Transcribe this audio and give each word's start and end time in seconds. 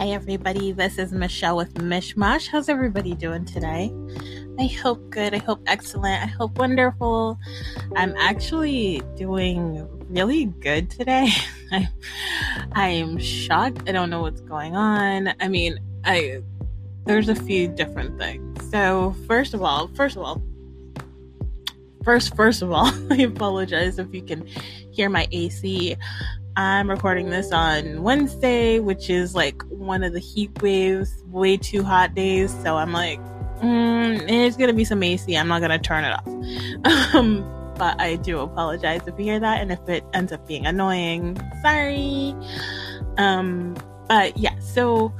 Hi, 0.00 0.12
everybody. 0.12 0.72
This 0.72 0.96
is 0.96 1.12
Michelle 1.12 1.58
with 1.58 1.74
Mishmash. 1.74 2.48
How's 2.48 2.70
everybody 2.70 3.14
doing 3.14 3.44
today? 3.44 3.92
I 4.58 4.66
hope 4.66 5.10
good. 5.10 5.34
I 5.34 5.36
hope 5.36 5.60
excellent. 5.66 6.22
I 6.22 6.26
hope 6.26 6.56
wonderful. 6.56 7.38
I'm 7.96 8.16
actually 8.16 9.02
doing 9.14 9.86
really 10.08 10.46
good 10.46 10.88
today. 10.88 11.28
I, 11.70 11.86
I 12.72 12.88
am 12.88 13.18
shocked. 13.18 13.90
I 13.90 13.92
don't 13.92 14.08
know 14.08 14.22
what's 14.22 14.40
going 14.40 14.74
on. 14.74 15.34
I 15.38 15.48
mean, 15.48 15.78
I 16.06 16.40
there's 17.04 17.28
a 17.28 17.34
few 17.34 17.68
different 17.68 18.18
things. 18.18 18.70
So, 18.70 19.14
first 19.26 19.52
of 19.52 19.62
all, 19.62 19.88
first 19.88 20.16
of 20.16 20.22
all, 20.22 20.42
first 22.04 22.34
first 22.34 22.62
of 22.62 22.72
all, 22.72 22.90
I 23.10 23.16
apologize 23.16 23.98
if 23.98 24.14
you 24.14 24.22
can 24.22 24.46
hear 24.46 25.10
my 25.10 25.28
AC. 25.30 25.94
I'm 26.56 26.90
recording 26.90 27.30
this 27.30 27.52
on 27.52 28.02
Wednesday, 28.02 28.80
which 28.80 29.08
is 29.08 29.34
like 29.34 29.62
one 29.68 30.02
of 30.02 30.12
the 30.12 30.18
heat 30.18 30.50
waves, 30.62 31.22
way 31.26 31.56
too 31.56 31.82
hot 31.82 32.14
days. 32.14 32.54
So 32.62 32.76
I'm 32.76 32.92
like, 32.92 33.20
mm, 33.62 34.20
it's 34.28 34.56
gonna 34.56 34.72
be 34.72 34.84
some 34.84 35.02
AC. 35.02 35.36
I'm 35.36 35.48
not 35.48 35.60
gonna 35.60 35.78
turn 35.78 36.04
it 36.04 36.12
off. 36.12 36.26
Um, 37.14 37.42
but 37.76 38.00
I 38.00 38.16
do 38.16 38.40
apologize 38.40 39.00
if 39.06 39.18
you 39.18 39.24
hear 39.24 39.40
that, 39.40 39.60
and 39.60 39.72
if 39.72 39.88
it 39.88 40.04
ends 40.12 40.32
up 40.32 40.46
being 40.46 40.66
annoying, 40.66 41.40
sorry. 41.62 42.34
Um, 43.16 43.76
but 44.08 44.36
yeah, 44.36 44.58
so 44.58 45.12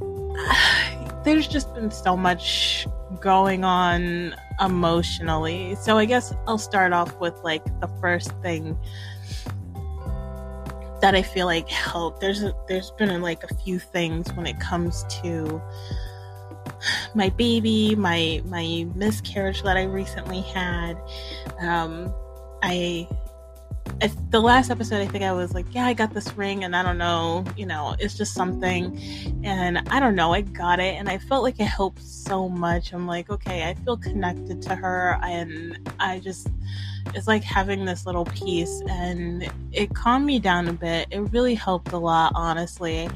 there's 1.24 1.48
just 1.48 1.74
been 1.74 1.90
so 1.90 2.16
much 2.16 2.86
going 3.20 3.64
on 3.64 4.34
emotionally. 4.60 5.74
So 5.76 5.98
I 5.98 6.04
guess 6.04 6.32
I'll 6.46 6.58
start 6.58 6.92
off 6.92 7.18
with 7.18 7.34
like 7.42 7.64
the 7.80 7.88
first 8.00 8.32
thing 8.42 8.78
that 11.00 11.14
I 11.14 11.22
feel 11.22 11.46
like 11.46 11.68
helped. 11.68 12.20
There's 12.20 12.42
a, 12.42 12.54
there's 12.68 12.90
been 12.92 13.22
like 13.22 13.44
a 13.44 13.54
few 13.54 13.78
things 13.78 14.32
when 14.34 14.46
it 14.46 14.58
comes 14.60 15.04
to 15.22 15.60
my 17.14 17.28
baby, 17.30 17.94
my 17.94 18.42
my 18.46 18.86
miscarriage 18.94 19.62
that 19.62 19.76
I 19.76 19.84
recently 19.84 20.40
had. 20.42 20.96
Um, 21.60 22.12
I 22.62 23.08
the 24.30 24.40
last 24.40 24.70
episode, 24.70 25.00
I 25.00 25.06
think 25.06 25.24
I 25.24 25.32
was 25.32 25.52
like, 25.52 25.66
yeah, 25.72 25.86
I 25.86 25.92
got 25.92 26.14
this 26.14 26.34
ring, 26.36 26.64
and 26.64 26.74
I 26.74 26.82
don't 26.82 26.98
know, 26.98 27.44
you 27.56 27.66
know, 27.66 27.96
it's 27.98 28.16
just 28.16 28.34
something, 28.34 28.98
and 29.44 29.78
I 29.90 30.00
don't 30.00 30.14
know, 30.14 30.32
I 30.32 30.40
got 30.40 30.80
it, 30.80 30.94
and 30.94 31.08
I 31.08 31.18
felt 31.18 31.42
like 31.42 31.60
it 31.60 31.66
helped 31.66 32.02
so 32.02 32.48
much. 32.48 32.92
I'm 32.92 33.06
like, 33.06 33.28
okay, 33.30 33.68
I 33.68 33.74
feel 33.74 33.96
connected 33.96 34.62
to 34.62 34.74
her, 34.74 35.18
and 35.22 35.90
I 35.98 36.20
just, 36.20 36.48
it's 37.14 37.26
like 37.26 37.42
having 37.42 37.84
this 37.84 38.06
little 38.06 38.24
piece, 38.24 38.82
and 38.88 39.50
it 39.72 39.94
calmed 39.94 40.26
me 40.26 40.38
down 40.38 40.68
a 40.68 40.72
bit. 40.72 41.08
It 41.10 41.20
really 41.32 41.54
helped 41.54 41.92
a 41.92 41.98
lot, 41.98 42.32
honestly. 42.34 43.08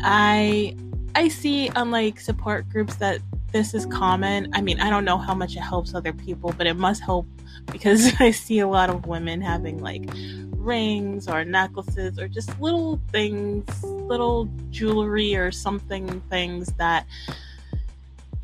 I, 0.00 0.76
I 1.14 1.28
see 1.28 1.70
unlike 1.74 2.20
support 2.20 2.68
groups 2.68 2.96
that 2.96 3.20
this 3.52 3.74
is 3.74 3.86
common. 3.86 4.50
I 4.54 4.60
mean, 4.60 4.80
I 4.80 4.90
don't 4.90 5.04
know 5.04 5.18
how 5.18 5.34
much 5.34 5.56
it 5.56 5.60
helps 5.60 5.94
other 5.94 6.12
people, 6.12 6.54
but 6.56 6.66
it 6.66 6.74
must 6.74 7.02
help 7.02 7.26
because 7.72 8.12
I 8.20 8.30
see 8.30 8.58
a 8.58 8.68
lot 8.68 8.90
of 8.90 9.06
women 9.06 9.40
having 9.40 9.78
like 9.78 10.08
rings 10.56 11.28
or 11.28 11.44
necklaces 11.44 12.18
or 12.18 12.28
just 12.28 12.58
little 12.60 13.00
things, 13.10 13.82
little 13.82 14.48
jewelry 14.70 15.34
or 15.34 15.50
something 15.50 16.20
things 16.22 16.72
that 16.74 17.06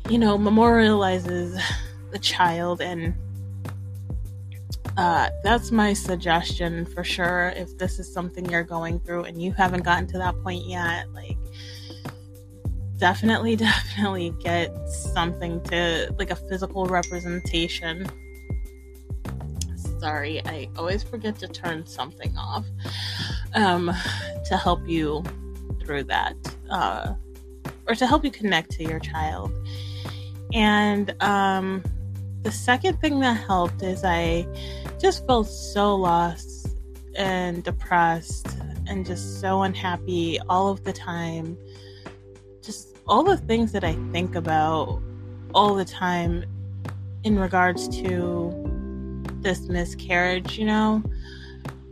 you 0.09 0.17
know 0.17 0.37
memorializes 0.37 1.59
the 2.11 2.19
child 2.19 2.81
and 2.81 3.13
uh, 4.99 5.29
that's 5.43 5.71
my 5.71 5.93
suggestion 5.93 6.85
for 6.85 7.03
sure 7.03 7.53
if 7.55 7.77
this 7.77 7.99
is 7.99 8.11
something 8.11 8.49
you're 8.49 8.63
going 8.63 8.99
through 8.99 9.23
and 9.23 9.41
you 9.41 9.51
haven't 9.53 9.83
gotten 9.83 10.05
to 10.07 10.17
that 10.17 10.35
point 10.43 10.65
yet 10.65 11.11
like 11.13 11.37
definitely 12.97 13.55
definitely 13.69 14.31
get 14.39 14.75
something 14.89 15.61
to 15.63 16.13
like 16.17 16.31
a 16.31 16.35
physical 16.35 16.85
representation 16.85 18.07
sorry, 19.99 20.41
I 20.45 20.69
always 20.77 21.03
forget 21.03 21.37
to 21.39 21.47
turn 21.47 21.85
something 21.85 22.35
off 22.37 22.65
um, 23.53 23.91
to 24.45 24.57
help 24.57 24.87
you 24.87 25.23
through 25.81 26.05
that 26.05 26.35
uh, 26.69 27.13
or 27.87 27.95
to 27.95 28.07
help 28.07 28.23
you 28.23 28.31
connect 28.31 28.71
to 28.71 28.83
your 28.83 28.99
child. 28.99 29.51
And 30.53 31.13
um, 31.21 31.83
the 32.43 32.51
second 32.51 32.99
thing 33.01 33.19
that 33.19 33.33
helped 33.33 33.81
is 33.83 34.03
I 34.03 34.47
just 34.99 35.25
felt 35.27 35.47
so 35.47 35.95
lost 35.95 36.77
and 37.15 37.63
depressed 37.63 38.47
and 38.87 39.05
just 39.05 39.41
so 39.41 39.63
unhappy 39.63 40.39
all 40.47 40.69
of 40.69 40.83
the 40.83 40.93
time. 40.93 41.57
Just 42.61 42.97
all 43.07 43.23
the 43.23 43.37
things 43.37 43.71
that 43.73 43.83
I 43.83 43.93
think 44.11 44.35
about 44.35 45.01
all 45.53 45.75
the 45.75 45.85
time 45.85 46.45
in 47.23 47.37
regards 47.37 47.89
to 48.01 48.53
this 49.41 49.67
miscarriage, 49.67 50.57
you 50.57 50.65
know, 50.65 51.03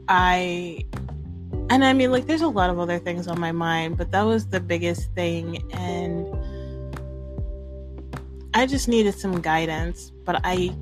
I 0.08 0.85
and 1.69 1.84
I 1.84 1.91
mean 1.91 2.12
like 2.12 2.25
there's 2.25 2.41
a 2.41 2.47
lot 2.47 2.69
of 2.69 2.79
other 2.79 3.00
things 3.00 3.28
on 3.28 3.40
my 3.40 3.52
mind, 3.52 3.97
but 3.97 4.12
that 4.12 4.24
was 4.24 4.47
the 4.47 4.59
biggest 4.59 5.12
thing 5.14 5.69
and 5.74 6.37
I 8.57 8.66
just 8.66 8.88
needed 8.88 9.13
some 9.13 9.40
guidance, 9.40 10.12
but 10.25 10.41
I 10.44 10.75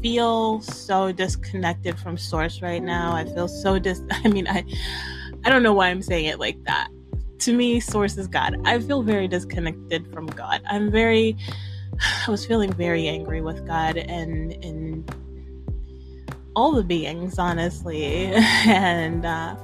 feel 0.00 0.62
so 0.62 1.12
disconnected 1.12 1.98
from 1.98 2.16
source 2.16 2.62
right 2.62 2.82
now. 2.82 3.12
I 3.12 3.26
feel 3.26 3.48
so 3.48 3.78
dis 3.78 4.00
I 4.10 4.28
mean 4.28 4.48
I 4.48 4.64
I 5.44 5.50
don't 5.50 5.62
know 5.62 5.74
why 5.74 5.88
I'm 5.88 6.00
saying 6.00 6.24
it 6.24 6.38
like 6.38 6.56
that. 6.64 6.88
To 7.40 7.52
me, 7.52 7.80
source 7.80 8.16
is 8.16 8.28
God. 8.28 8.56
I 8.64 8.78
feel 8.78 9.02
very 9.02 9.28
disconnected 9.28 10.10
from 10.10 10.24
God. 10.24 10.62
I'm 10.70 10.90
very 10.90 11.36
I 12.26 12.30
was 12.30 12.46
feeling 12.46 12.72
very 12.72 13.08
angry 13.08 13.42
with 13.42 13.66
God 13.66 13.98
and 13.98 14.52
and 14.64 15.14
all 16.56 16.72
the 16.72 16.82
beings, 16.82 17.38
honestly, 17.38 18.04
and 18.64 19.26
uh, 19.26 19.54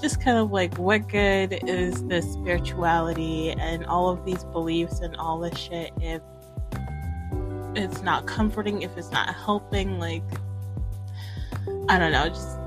just 0.00 0.20
kind 0.20 0.38
of 0.38 0.50
like, 0.50 0.76
what 0.78 1.08
good 1.08 1.58
is 1.66 2.04
this 2.04 2.30
spirituality 2.32 3.50
and 3.52 3.84
all 3.86 4.08
of 4.08 4.24
these 4.24 4.44
beliefs 4.44 5.00
and 5.00 5.16
all 5.16 5.38
this 5.38 5.58
shit 5.58 5.92
if 6.00 6.20
it's 7.74 8.02
not 8.02 8.26
comforting, 8.26 8.82
if 8.82 8.96
it's 8.96 9.10
not 9.10 9.34
helping? 9.34 9.98
Like, 9.98 10.22
I 11.88 11.98
don't 11.98 12.12
know, 12.12 12.28
just 12.28 12.58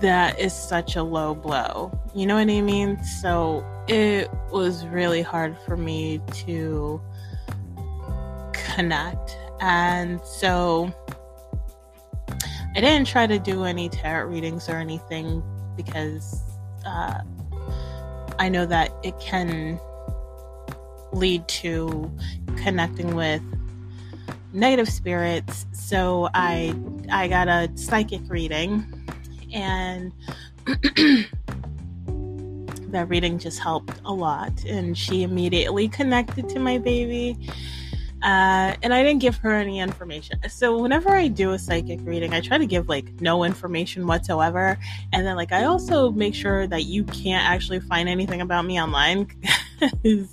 that 0.00 0.38
is 0.38 0.52
such 0.52 0.96
a 0.96 1.02
low 1.02 1.34
blow. 1.34 1.96
You 2.14 2.26
know 2.26 2.34
what 2.34 2.50
I 2.50 2.60
mean? 2.60 3.02
So 3.04 3.64
it 3.88 4.30
was 4.50 4.86
really 4.86 5.22
hard 5.22 5.56
for 5.64 5.76
me 5.76 6.20
to 6.46 7.00
connect. 8.52 9.38
And 9.60 10.20
so 10.24 10.92
I 12.74 12.80
didn't 12.80 13.06
try 13.06 13.26
to 13.26 13.38
do 13.38 13.64
any 13.64 13.88
tarot 13.88 14.28
readings 14.28 14.68
or 14.68 14.76
anything 14.76 15.42
because 15.76 16.40
uh, 16.86 17.20
I 18.38 18.48
know 18.48 18.66
that 18.66 18.92
it 19.02 19.18
can 19.20 19.78
lead 21.12 21.46
to 21.48 22.10
connecting 22.56 23.14
with 23.14 23.42
negative 24.52 24.88
spirits. 24.88 25.66
So 25.72 26.28
I 26.34 26.74
I 27.10 27.28
got 27.28 27.48
a 27.48 27.70
psychic 27.74 28.22
reading 28.28 28.86
and 29.52 30.12
that 32.92 33.08
reading 33.08 33.38
just 33.38 33.58
helped 33.58 34.00
a 34.04 34.12
lot 34.12 34.64
and 34.64 34.96
she 34.96 35.22
immediately 35.22 35.88
connected 35.88 36.48
to 36.50 36.58
my 36.58 36.78
baby 36.78 37.38
uh, 38.22 38.76
and 38.82 38.94
I 38.94 39.02
didn't 39.02 39.20
give 39.20 39.36
her 39.38 39.52
any 39.52 39.80
information. 39.80 40.38
So 40.48 40.78
whenever 40.78 41.10
I 41.10 41.28
do 41.28 41.52
a 41.52 41.58
psychic 41.58 42.00
reading, 42.02 42.34
I 42.34 42.40
try 42.40 42.58
to 42.58 42.66
give 42.66 42.88
like 42.88 43.20
no 43.20 43.44
information 43.44 44.06
whatsoever. 44.06 44.78
And 45.12 45.26
then 45.26 45.36
like 45.36 45.52
I 45.52 45.64
also 45.64 46.10
make 46.10 46.34
sure 46.34 46.66
that 46.66 46.84
you 46.84 47.04
can't 47.04 47.44
actually 47.44 47.80
find 47.80 48.08
anything 48.08 48.40
about 48.40 48.64
me 48.64 48.80
online 48.80 49.28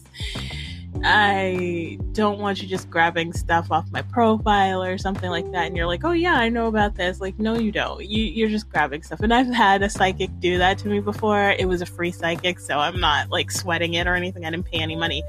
I 1.03 1.97
don't 2.12 2.39
want 2.39 2.62
you 2.62 2.68
just 2.68 2.89
grabbing 2.89 3.31
stuff 3.31 3.71
off 3.71 3.89
my 3.91 4.01
profile 4.01 4.83
or 4.83 4.97
something 4.97 5.30
like 5.30 5.50
that. 5.51 5.68
And 5.68 5.77
you're 5.77 5.88
like, 5.88 6.03
oh 6.03 6.12
yeah, 6.12 6.36
I 6.36 6.50
know 6.50 6.68
about 6.68 6.95
this. 6.95 7.21
Like, 7.21 7.39
no, 7.39 7.56
you 7.57 7.71
don't. 7.71 8.03
You 8.06 8.24
you're 8.24 8.50
just 8.50 8.69
grabbing 8.69 9.03
stuff. 9.03 9.21
And 9.21 9.33
I've 9.33 9.47
had 9.47 9.81
a 9.81 9.89
psychic 9.89 10.30
do 10.39 10.57
that 10.57 10.77
to 10.80 10.88
me 10.88 11.00
before. 11.00 11.51
It 11.51 11.68
was 11.68 11.81
a 11.81 11.86
free 11.86 12.12
psychic, 12.12 12.59
so 12.59 12.80
I'm 12.80 13.00
not 13.00 13.30
like 13.30 13.50
sweating 13.50 13.94
it 13.94 14.07
or 14.07 14.15
anything. 14.15 14.45
I 14.45 14.50
didn't 14.50 14.65
pay 14.65 14.80
any 14.80 14.95
money 14.95 15.24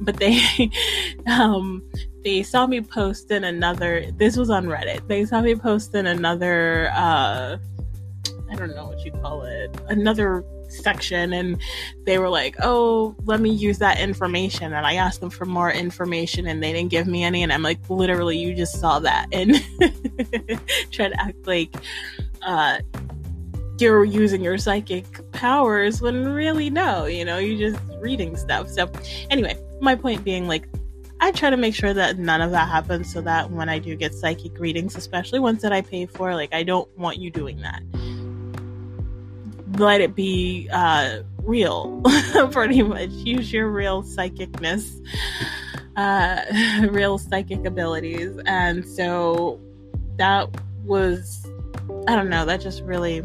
but 0.00 0.16
they 0.16 0.70
um 1.26 1.82
they 2.24 2.42
saw 2.42 2.66
me 2.66 2.80
post 2.80 3.30
in 3.30 3.44
another 3.44 4.10
this 4.16 4.36
was 4.36 4.50
on 4.50 4.66
reddit 4.66 5.06
they 5.08 5.24
saw 5.24 5.40
me 5.40 5.54
post 5.54 5.94
in 5.94 6.06
another 6.06 6.90
uh 6.94 7.56
i 8.50 8.54
don't 8.54 8.74
know 8.74 8.86
what 8.86 9.04
you 9.04 9.12
call 9.12 9.42
it 9.42 9.70
another 9.88 10.44
section 10.68 11.32
and 11.32 11.58
they 12.04 12.18
were 12.18 12.28
like 12.28 12.54
oh 12.62 13.16
let 13.24 13.40
me 13.40 13.48
use 13.48 13.78
that 13.78 13.98
information 13.98 14.74
and 14.74 14.86
i 14.86 14.94
asked 14.94 15.20
them 15.20 15.30
for 15.30 15.46
more 15.46 15.72
information 15.72 16.46
and 16.46 16.62
they 16.62 16.72
didn't 16.72 16.90
give 16.90 17.06
me 17.06 17.24
any 17.24 17.42
and 17.42 17.52
i'm 17.52 17.62
like 17.62 17.78
literally 17.88 18.36
you 18.36 18.54
just 18.54 18.78
saw 18.78 18.98
that 18.98 19.26
and 19.32 19.54
try 20.90 21.08
to 21.08 21.20
act 21.20 21.46
like 21.46 21.74
uh 22.42 22.78
you're 23.80 24.04
using 24.04 24.42
your 24.42 24.58
psychic 24.58 25.04
powers 25.32 26.00
when 26.00 26.28
really 26.28 26.70
no, 26.70 27.06
you 27.06 27.24
know, 27.24 27.38
you're 27.38 27.70
just 27.70 27.80
reading 28.00 28.36
stuff. 28.36 28.68
So, 28.68 28.90
anyway, 29.30 29.56
my 29.80 29.94
point 29.94 30.24
being, 30.24 30.48
like, 30.48 30.68
I 31.20 31.32
try 31.32 31.50
to 31.50 31.56
make 31.56 31.74
sure 31.74 31.92
that 31.92 32.18
none 32.18 32.40
of 32.40 32.52
that 32.52 32.68
happens 32.68 33.12
so 33.12 33.20
that 33.22 33.50
when 33.50 33.68
I 33.68 33.78
do 33.78 33.96
get 33.96 34.14
psychic 34.14 34.58
readings, 34.58 34.96
especially 34.96 35.40
ones 35.40 35.62
that 35.62 35.72
I 35.72 35.80
pay 35.80 36.06
for, 36.06 36.34
like, 36.34 36.54
I 36.54 36.62
don't 36.62 36.88
want 36.96 37.18
you 37.18 37.30
doing 37.30 37.60
that. 37.60 37.82
Let 39.78 40.00
it 40.00 40.14
be 40.14 40.68
uh, 40.72 41.22
real, 41.38 42.02
pretty 42.52 42.82
much. 42.82 43.10
Use 43.10 43.52
your 43.52 43.68
real 43.68 44.02
psychicness, 44.02 45.04
uh, 45.96 46.86
real 46.90 47.18
psychic 47.18 47.64
abilities. 47.64 48.38
And 48.46 48.86
so 48.86 49.60
that 50.18 50.48
was, 50.84 51.46
I 52.06 52.14
don't 52.14 52.28
know, 52.28 52.44
that 52.44 52.60
just 52.60 52.82
really 52.82 53.22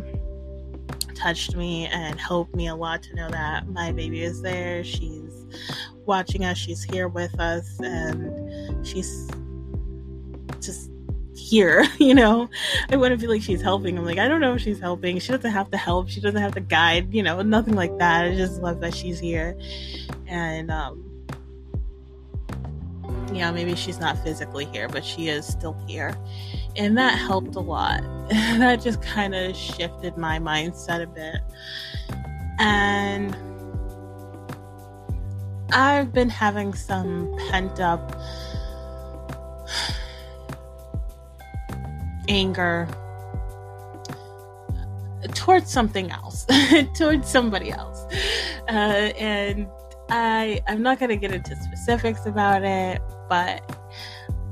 touched 1.15 1.55
me 1.55 1.87
and 1.87 2.19
helped 2.19 2.55
me 2.55 2.67
a 2.67 2.75
lot 2.75 3.03
to 3.03 3.15
know 3.15 3.29
that 3.29 3.67
my 3.69 3.91
baby 3.91 4.23
is 4.23 4.41
there. 4.41 4.83
She's 4.83 5.45
watching 6.05 6.45
us, 6.45 6.57
she's 6.57 6.83
here 6.83 7.07
with 7.07 7.37
us, 7.39 7.79
and 7.79 8.85
she's 8.85 9.29
just 10.61 10.89
here, 11.35 11.85
you 11.99 12.15
know. 12.15 12.49
I 12.89 12.95
want 12.97 13.13
to 13.13 13.17
feel 13.17 13.29
like 13.29 13.41
she's 13.41 13.61
helping. 13.61 13.97
I'm 13.97 14.05
like, 14.05 14.17
I 14.17 14.27
don't 14.27 14.41
know 14.41 14.55
if 14.55 14.61
she's 14.61 14.79
helping. 14.79 15.19
She 15.19 15.31
doesn't 15.31 15.51
have 15.51 15.69
to 15.71 15.77
help. 15.77 16.09
She 16.09 16.21
doesn't 16.21 16.41
have 16.41 16.53
to 16.55 16.61
guide, 16.61 17.13
you 17.13 17.23
know, 17.23 17.41
nothing 17.41 17.75
like 17.75 17.97
that. 17.99 18.25
I 18.25 18.35
just 18.35 18.61
love 18.61 18.79
that 18.81 18.95
she's 18.95 19.19
here. 19.19 19.57
And 20.27 20.71
um 20.71 21.09
yeah, 23.33 23.51
maybe 23.51 23.75
she's 23.75 23.99
not 23.99 24.21
physically 24.23 24.65
here, 24.65 24.87
but 24.87 25.03
she 25.03 25.27
is 25.27 25.45
still 25.45 25.75
here. 25.87 26.15
And 26.75 26.97
that 26.97 27.17
helped 27.17 27.55
a 27.55 27.59
lot. 27.59 28.01
that 28.29 28.81
just 28.81 29.01
kind 29.01 29.33
of 29.33 29.55
shifted 29.55 30.17
my 30.17 30.39
mindset 30.39 31.01
a 31.01 31.07
bit. 31.07 31.37
And 32.59 33.35
I've 35.71 36.13
been 36.13 36.29
having 36.29 36.73
some 36.73 37.35
pent 37.49 37.79
up 37.79 38.19
anger 42.27 42.87
towards 45.33 45.71
something 45.71 46.11
else, 46.11 46.45
towards 46.95 47.29
somebody 47.29 47.71
else. 47.71 48.05
Uh, 48.69 49.11
and 49.17 49.67
I 50.09 50.61
I'm 50.67 50.81
not 50.81 50.99
gonna 50.99 51.15
get 51.15 51.31
into 51.31 51.55
specifics 51.55 52.25
about 52.25 52.63
it, 52.63 53.01
but 53.29 53.77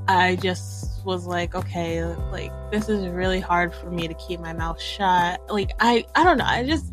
I 0.08 0.36
just 0.36 1.04
was 1.04 1.26
like, 1.26 1.54
okay, 1.54 2.04
like 2.04 2.52
this 2.70 2.88
is 2.88 3.06
really 3.08 3.40
hard 3.40 3.74
for 3.74 3.90
me 3.90 4.08
to 4.08 4.14
keep 4.14 4.40
my 4.40 4.52
mouth 4.52 4.80
shut. 4.80 5.40
Like 5.50 5.72
I 5.80 6.04
I 6.14 6.24
don't 6.24 6.38
know, 6.38 6.44
I 6.44 6.66
just 6.66 6.92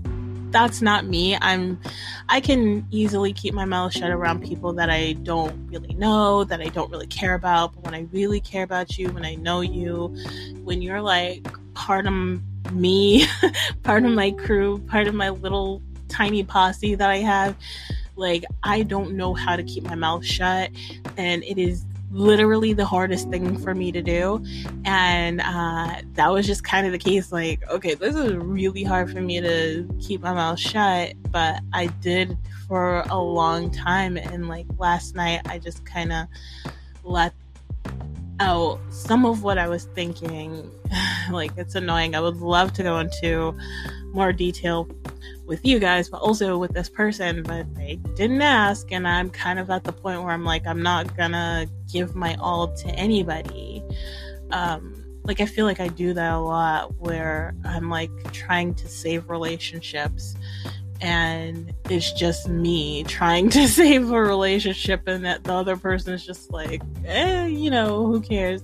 that's 0.52 0.82
not 0.82 1.06
me. 1.06 1.38
I'm 1.42 1.80
I 2.28 2.42
can 2.42 2.88
easily 2.92 3.34
keep 3.34 3.54
my 3.54 3.66
mouth 3.66 3.94
shut 3.94 4.12
around 4.12 4.44
people 4.44 4.74
that 4.74 4.90
I 4.90 5.14
don't 5.14 5.68
really 5.70 5.94
know, 5.94 6.44
that 6.44 6.62
I 6.62 6.70
don't 6.70 6.92
really 6.92 7.08
care 7.08 7.34
about. 7.34 7.76
But 7.76 7.86
when 7.86 7.96
I 7.96 8.08
really 8.12 8.40
care 8.40 8.64
about 8.64 8.98
you, 8.98 9.10
when 9.10 9.26
I 9.26 9.36
know 9.36 9.62
you, 9.62 10.16
when 10.64 10.82
you're 10.82 11.02
like 11.02 11.48
part 11.74 12.06
of 12.06 12.14
me, 12.72 13.26
part 13.84 14.06
of 14.06 14.12
my 14.12 14.32
crew, 14.32 14.80
part 14.88 15.08
of 15.08 15.16
my 15.16 15.30
little 15.30 15.82
tiny 16.08 16.44
posse 16.44 16.96
that 16.96 17.10
I 17.10 17.18
have, 17.18 17.56
like 18.16 18.44
I 18.64 18.84
don't 18.84 19.14
know 19.14 19.34
how 19.34 19.56
to 19.56 19.64
keep 19.64 19.84
my 19.84 19.96
mouth 19.96 20.26
shut 20.26 20.72
and 21.18 21.44
it 21.44 21.58
is 21.58 21.86
literally 22.12 22.74
the 22.74 22.86
hardest 22.86 23.30
thing 23.30 23.58
for 23.58 23.76
me 23.76 23.92
to 23.92 24.02
do. 24.02 24.44
And 24.86 25.42
uh, 25.42 26.02
that 26.14 26.32
was 26.32 26.48
just 26.48 26.64
kind 26.64 26.86
of 26.86 26.92
the 26.92 26.98
case. 26.98 27.32
Like, 27.32 27.68
okay, 27.70 27.94
this 27.94 28.16
is 28.16 28.34
really 28.34 28.84
hard 28.84 29.12
for 29.12 29.22
me 29.22 29.40
to 29.42 29.88
keep 30.00 30.22
my 30.22 30.34
mouth 30.34 30.60
shut, 30.60 31.14
but 31.32 31.62
I 31.74 31.88
did 32.02 32.38
for 32.68 33.02
a 33.10 33.20
long 33.20 33.72
time. 33.72 34.18
And 34.18 34.48
like 34.48 34.66
last 34.78 35.16
night, 35.16 35.42
I 35.46 35.60
just 35.60 35.86
kind 35.86 36.12
of 36.12 36.28
let 37.04 37.34
out 38.40 38.80
some 38.90 39.26
of 39.26 39.44
what 39.44 39.58
I 39.58 39.68
was 39.68 39.86
thinking. 39.96 40.70
like, 41.32 41.52
it's 41.58 41.76
annoying. 41.76 42.16
I 42.16 42.22
would 42.22 42.38
love 42.38 42.74
to 42.74 42.84
go 42.84 43.00
into 43.00 43.56
more 44.12 44.34
detail 44.34 44.90
with 45.46 45.66
you 45.66 45.80
guys, 45.80 46.10
but 46.10 46.22
also 46.22 46.58
with 46.58 46.72
this 46.74 46.90
person, 46.90 47.44
but 47.44 47.74
they 47.76 47.98
didn't 48.16 48.42
ask. 48.42 48.92
And 48.92 49.08
I'm 49.08 49.30
kind 49.30 49.60
of 49.60 49.70
at 49.70 49.84
the 49.84 49.92
point 49.92 50.24
where 50.24 50.32
I'm 50.32 50.46
like, 50.46 50.66
I'm 50.66 50.82
not 50.82 51.18
gonna 51.18 51.68
give 51.92 52.16
my 52.16 52.36
all 52.36 52.74
to 52.76 52.88
anybody. 52.90 53.84
Um, 54.52 54.96
like, 55.24 55.42
I 55.42 55.46
feel 55.46 55.66
like 55.66 55.80
I 55.80 55.88
do 55.88 56.14
that 56.14 56.34
a 56.34 56.40
lot 56.40 56.96
where 56.98 57.54
I'm 57.66 57.90
like 57.90 58.12
trying 58.32 58.74
to 58.76 58.88
save 58.88 59.30
relationships 59.30 60.36
and 61.02 61.74
it's 61.90 62.12
just 62.12 62.50
me 62.50 63.04
trying 63.04 63.50
to 63.50 63.68
save 63.68 64.12
a 64.12 64.22
relationship 64.22 65.02
and 65.08 65.26
that 65.26 65.44
the 65.44 65.54
other 65.54 65.78
person 65.78 66.14
is 66.14 66.26
just 66.26 66.52
like 66.52 66.82
eh, 67.06 67.46
you 67.46 67.70
know 67.70 68.06
who 68.06 68.22
cares 68.22 68.62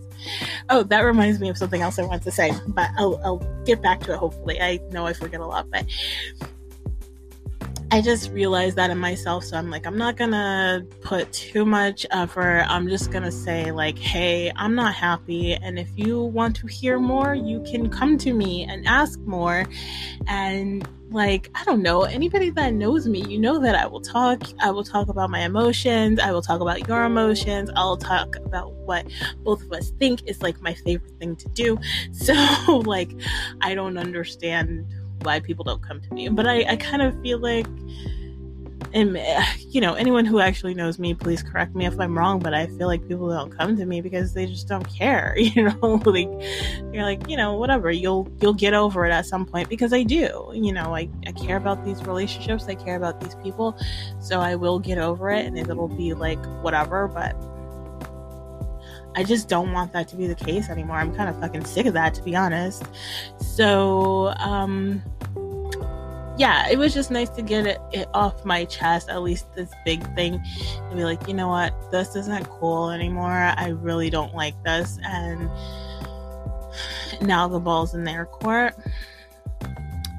oh 0.70 0.84
that 0.84 1.02
reminds 1.02 1.40
me 1.40 1.50
of 1.50 1.58
something 1.58 1.82
else 1.82 2.00
i 2.00 2.04
want 2.04 2.22
to 2.24 2.32
say 2.32 2.52
but 2.68 2.90
I'll, 2.98 3.20
I'll 3.24 3.64
get 3.66 3.82
back 3.82 4.02
to 4.02 4.14
it 4.14 4.18
hopefully 4.18 4.60
i 4.62 4.80
know 4.92 5.06
i 5.06 5.14
forget 5.14 5.40
a 5.40 5.46
lot 5.46 5.70
but 5.70 5.86
I 7.92 8.02
just 8.02 8.32
realized 8.32 8.76
that 8.78 8.90
in 8.90 8.98
myself. 8.98 9.46
So 9.46 9.56
I'm 9.58 9.70
like, 9.70 9.86
I'm 9.86 9.98
not 9.98 10.18
gonna 10.18 10.86
put 11.02 11.32
too 11.32 11.66
much 11.66 12.06
effort. 12.12 12.66
I'm 12.68 12.90
just 12.90 13.12
gonna 13.12 13.32
say, 13.32 13.72
like, 13.72 13.98
hey, 13.98 14.52
I'm 14.56 14.76
not 14.76 14.94
happy. 14.94 15.54
And 15.54 15.78
if 15.78 15.90
you 15.96 16.22
want 16.22 16.56
to 16.58 16.68
hear 16.68 17.00
more, 17.00 17.36
you 17.36 17.62
can 17.62 17.90
come 17.90 18.18
to 18.18 18.34
me 18.34 18.64
and 18.64 18.86
ask 18.88 19.20
more. 19.22 19.66
And 20.28 20.88
like, 21.12 21.50
I 21.56 21.64
don't 21.64 21.82
know, 21.82 22.04
anybody 22.04 22.50
that 22.52 22.74
knows 22.74 23.08
me, 23.08 23.24
you 23.28 23.38
know 23.40 23.60
that 23.60 23.76
I 23.76 23.86
will 23.86 24.02
talk. 24.02 24.42
I 24.60 24.72
will 24.72 24.84
talk 24.84 25.08
about 25.08 25.30
my 25.30 25.42
emotions. 25.42 26.20
I 26.20 26.32
will 26.32 26.42
talk 26.42 26.62
about 26.62 26.88
your 26.88 27.04
emotions. 27.04 27.70
I'll 27.76 27.98
talk 27.98 28.36
about 28.38 28.74
what 28.74 29.06
both 29.44 29.62
of 29.64 29.72
us 29.72 29.92
think 29.92 30.28
is 30.28 30.42
like 30.42 30.60
my 30.62 30.74
favorite 30.74 31.18
thing 31.20 31.36
to 31.38 31.50
do. 31.50 31.78
So, 32.12 32.34
like, 32.86 33.12
I 33.62 33.76
don't 33.76 33.98
understand 33.98 34.86
why 35.22 35.40
people 35.40 35.64
don't 35.64 35.82
come 35.82 36.02
to 36.02 36.14
me. 36.14 36.28
But 36.30 36.48
I, 36.48 36.64
I 36.64 36.76
kind 36.76 37.02
of 37.02 37.20
feel 37.22 37.40
like, 37.40 37.68
and 38.96 39.20
you 39.70 39.82
know, 39.82 39.94
anyone 39.94 40.26
who 40.26 40.40
actually 40.40 40.74
knows 40.74 40.98
me, 40.98 41.14
please 41.14 41.44
correct 41.44 41.76
me 41.76 41.86
if 41.86 42.00
I'm 42.00 42.18
wrong. 42.18 42.40
But 42.40 42.54
I 42.54 42.66
feel 42.68 42.88
like 42.88 43.08
people 43.08 43.30
don't 43.30 43.56
come 43.56 43.78
to 43.78 43.86
me 43.86 44.02
because 44.02 44.34
they 44.34 44.48
just 44.48 44.68
don't 44.68 44.88
care. 44.90 45.36
You 45.56 45.64
know, 45.66 46.02
like 46.06 46.28
you're 46.92 47.04
like, 47.04 47.30
you 47.30 47.38
know, 47.38 47.54
whatever. 47.54 47.92
You'll 47.92 48.28
you'll 48.42 48.54
get 48.54 48.74
over 48.74 49.06
it 49.06 49.12
at 49.12 49.26
some 49.26 49.46
point 49.46 49.70
because 49.70 49.94
I 49.94 50.04
do. 50.04 50.52
You 50.54 50.74
know, 50.74 50.96
I 50.96 51.10
I 51.28 51.32
care 51.32 51.58
about 51.58 51.86
these 51.86 52.04
relationships. 52.04 52.66
I 52.68 52.76
care 52.76 52.96
about 52.96 53.22
these 53.22 53.36
people, 53.36 53.78
so 54.20 54.40
I 54.42 54.56
will 54.56 54.80
get 54.80 54.98
over 54.98 55.30
it, 55.30 55.46
and 55.46 55.58
it'll 55.58 55.88
be 55.88 56.14
like 56.14 56.44
whatever. 56.64 57.08
But 57.08 57.36
I 59.16 59.24
just 59.24 59.48
don't 59.48 59.72
want 59.72 59.94
that 59.94 60.08
to 60.10 60.16
be 60.16 60.28
the 60.28 60.36
case 60.36 60.70
anymore. 60.70 60.98
I'm 60.98 61.16
kind 61.16 61.30
of 61.30 61.40
fucking 61.40 61.66
sick 61.66 61.86
of 61.86 61.94
that, 61.94 62.14
to 62.16 62.24
be 62.24 62.36
honest. 62.36 62.84
So, 63.40 64.34
um, 64.40 65.02
yeah, 66.38 66.68
it 66.70 66.78
was 66.78 66.94
just 66.94 67.12
nice 67.12 67.30
to 67.30 67.42
get 67.42 67.66
it, 67.66 67.80
it, 67.92 68.10
off 68.14 68.44
my 68.44 68.66
chest, 68.66 69.10
at 69.10 69.22
least 69.24 69.54
this 69.56 69.72
big 69.86 70.04
thing, 70.16 70.44
to 70.90 70.96
be 70.96 71.04
like, 71.04 71.28
you 71.28 71.34
know 71.34 71.48
what, 71.48 71.74
this 71.92 72.16
isn't 72.16 72.50
cool 72.50 72.90
anymore. 72.90 73.54
I 73.56 73.70
really 73.70 74.10
don't 74.10 74.34
like 74.36 74.62
this. 74.64 75.00
And 75.04 75.50
now 77.22 77.48
the 77.48 77.60
ball's 77.60 77.94
in 77.94 78.04
their 78.04 78.26
court. 78.26 78.76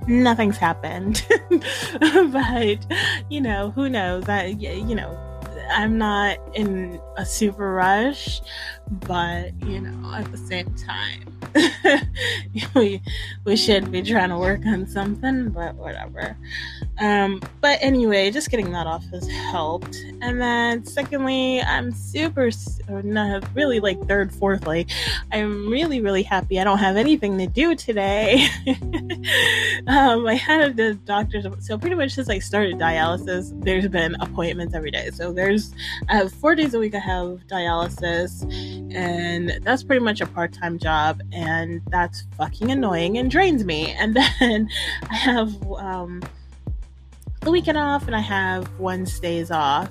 Nothing's 0.07 0.57
happened. 0.57 1.27
but, 2.01 2.87
you 3.29 3.41
know, 3.41 3.71
who 3.73 3.89
knows? 3.89 4.29
I, 4.29 4.47
you 4.47 4.95
know, 4.95 5.43
I'm 5.71 5.99
not 5.99 6.39
in 6.55 7.01
a 7.17 7.27
super 7.27 7.75
rush, 7.75 8.41
but 8.91 9.53
you 9.65 9.81
know, 9.81 10.15
at 10.15 10.31
the 10.31 10.39
same 10.39 10.73
time, 10.75 11.37
we 12.75 13.03
we 13.45 13.57
should 13.57 13.91
be 13.91 14.03
trying 14.03 14.31
to 14.31 14.39
work 14.39 14.65
on 14.67 14.87
something, 14.87 15.51
but 15.51 15.75
whatever. 15.75 16.37
Um, 16.99 17.43
but 17.61 17.79
anyway, 17.83 18.31
just 18.31 18.51
getting 18.51 18.73
that 18.73 18.87
off 18.87 19.05
has 19.11 19.29
helped. 19.29 19.97
And 20.23 20.41
then, 20.41 20.85
secondly, 20.87 21.61
I'm 21.61 21.93
super, 21.93 22.51
not 22.89 23.45
really 23.55 23.81
like 23.81 24.01
third, 24.09 24.33
fourthly, 24.33 24.87
I'm 25.31 25.69
really, 25.69 26.01
really 26.01 26.23
happy 26.23 26.59
I 26.59 26.65
don't 26.65 26.79
have 26.79 26.97
anything 26.97 27.37
to 27.39 27.47
do 27.47 27.75
today. 27.75 28.49
um, 29.87 30.27
I 30.27 30.35
had 30.41 30.79
a 30.81 30.95
doctor's, 30.95 31.47
so 31.61 31.77
pretty 31.77 31.97
much 31.97 32.13
since 32.13 32.31
I 32.31 32.39
started 32.39 32.77
dialysis, 32.77 33.53
there's 33.63 33.89
been 33.89 34.17
appointments 34.21 34.75
every 34.75 34.91
day. 34.91 35.11
So 35.13 35.33
there's, 35.33 35.75
I 36.09 36.17
have 36.17 36.33
four 36.33 36.55
days 36.55 36.73
a 36.73 36.79
week, 36.79 36.95
I 36.95 37.01
have 37.01 37.41
dialysis, 37.47 38.43
and 38.93 39.59
that's 39.63 39.83
pretty 39.83 40.05
much 40.05 40.21
a 40.21 40.27
part 40.27 40.53
time 40.53 40.79
job, 40.79 41.21
and 41.33 41.83
that's 41.89 42.25
fucking 42.37 42.71
annoying 42.71 43.19
and 43.19 43.31
drains 43.31 43.65
me. 43.65 43.95
And 44.07 44.15
then 44.15 44.69
I 45.11 45.15
have, 45.15 45.73
um, 45.73 46.23
the 47.41 47.51
weekend 47.51 47.79
off 47.79 48.07
and 48.07 48.15
I 48.15 48.21
have 48.21 48.69
Wednesdays 48.79 49.51
off. 49.51 49.91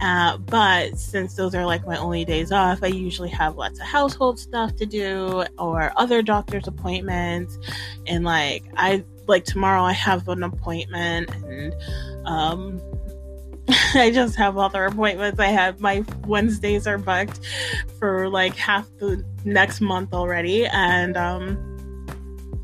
Uh, 0.00 0.36
but 0.36 0.98
since 0.98 1.34
those 1.36 1.54
are 1.54 1.64
like 1.64 1.86
my 1.86 1.96
only 1.96 2.24
days 2.24 2.50
off, 2.52 2.82
I 2.82 2.88
usually 2.88 3.28
have 3.30 3.56
lots 3.56 3.80
of 3.80 3.86
household 3.86 4.38
stuff 4.38 4.74
to 4.76 4.86
do 4.86 5.44
or 5.58 5.92
other 5.96 6.22
doctor's 6.22 6.66
appointments. 6.66 7.58
And 8.06 8.24
like, 8.24 8.64
I 8.76 9.04
like 9.26 9.44
tomorrow 9.44 9.82
I 9.82 9.92
have 9.92 10.28
an 10.28 10.42
appointment 10.42 11.30
and 11.44 11.74
um 12.26 12.80
I 13.94 14.10
just 14.12 14.36
have 14.36 14.58
other 14.58 14.84
appointments. 14.86 15.38
I 15.38 15.46
have 15.46 15.80
my 15.80 16.04
Wednesdays 16.26 16.86
are 16.86 16.98
booked 16.98 17.40
for 17.98 18.28
like 18.28 18.56
half 18.56 18.88
the 18.98 19.24
next 19.44 19.80
month 19.80 20.12
already 20.12 20.66
and 20.66 21.16
um 21.16 21.72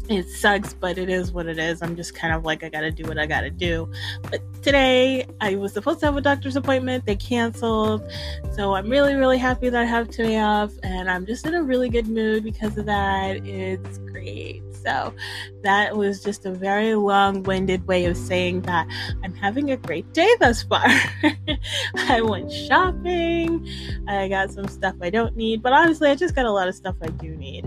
it 0.09 0.27
sucks, 0.27 0.73
but 0.73 0.97
it 0.97 1.11
is 1.11 1.33
what 1.33 1.47
it 1.47 1.59
is. 1.59 1.83
I'm 1.83 1.95
just 1.95 2.15
kind 2.15 2.35
of 2.35 2.45
like, 2.45 2.65
I 2.65 2.71
gotta 2.71 2.91
do 2.91 3.05
what 3.05 3.19
I 3.19 3.27
gotta 3.27 3.51
do. 3.51 3.91
But 4.31 4.41
today, 4.63 5.27
I 5.41 5.55
was 5.57 5.75
supposed 5.75 6.01
to 6.01 6.07
have 6.07 6.17
a 6.17 6.21
doctor's 6.21 6.57
appointment. 6.57 7.05
They 7.05 7.17
canceled. 7.17 8.11
So 8.55 8.75
I'm 8.75 8.89
really, 8.89 9.15
really 9.15 9.39
happy 9.39 9.69
that 9.69 9.81
I 9.81 9.85
have 9.85 10.09
today 10.09 10.39
off. 10.41 10.73
And 10.83 11.11
I'm 11.11 11.27
just 11.27 11.47
in 11.47 11.55
a 11.55 11.63
really 11.63 11.91
good 11.91 12.09
mood 12.09 12.43
because 12.43 12.79
of 12.79 12.87
that. 12.87 13.47
It's 13.47 13.99
great. 13.99 14.63
So 14.83 15.15
that 15.63 15.97
was 15.97 16.23
just 16.23 16.47
a 16.47 16.53
very 16.53 16.95
long 16.95 17.43
winded 17.43 17.87
way 17.87 18.05
of 18.07 18.17
saying 18.17 18.63
that 18.63 18.87
I'm 19.23 19.35
having 19.35 19.71
a 19.71 19.77
great 19.77 20.13
day 20.13 20.29
thus 20.41 20.63
far. 20.63 20.85
I 21.97 22.21
went 22.21 22.51
shopping. 22.53 23.69
I 24.07 24.29
got 24.29 24.51
some 24.51 24.69
stuff 24.69 24.95
I 25.03 25.11
don't 25.11 25.37
need, 25.37 25.63
but 25.63 25.73
honestly, 25.73 26.11
I 26.11 26.15
just 26.15 26.35
got 26.35 26.47
a 26.47 26.53
lot 26.53 26.69
of 26.69 26.75
stuff 26.75 26.97
I 27.03 27.09
do 27.09 27.35
need. 27.37 27.65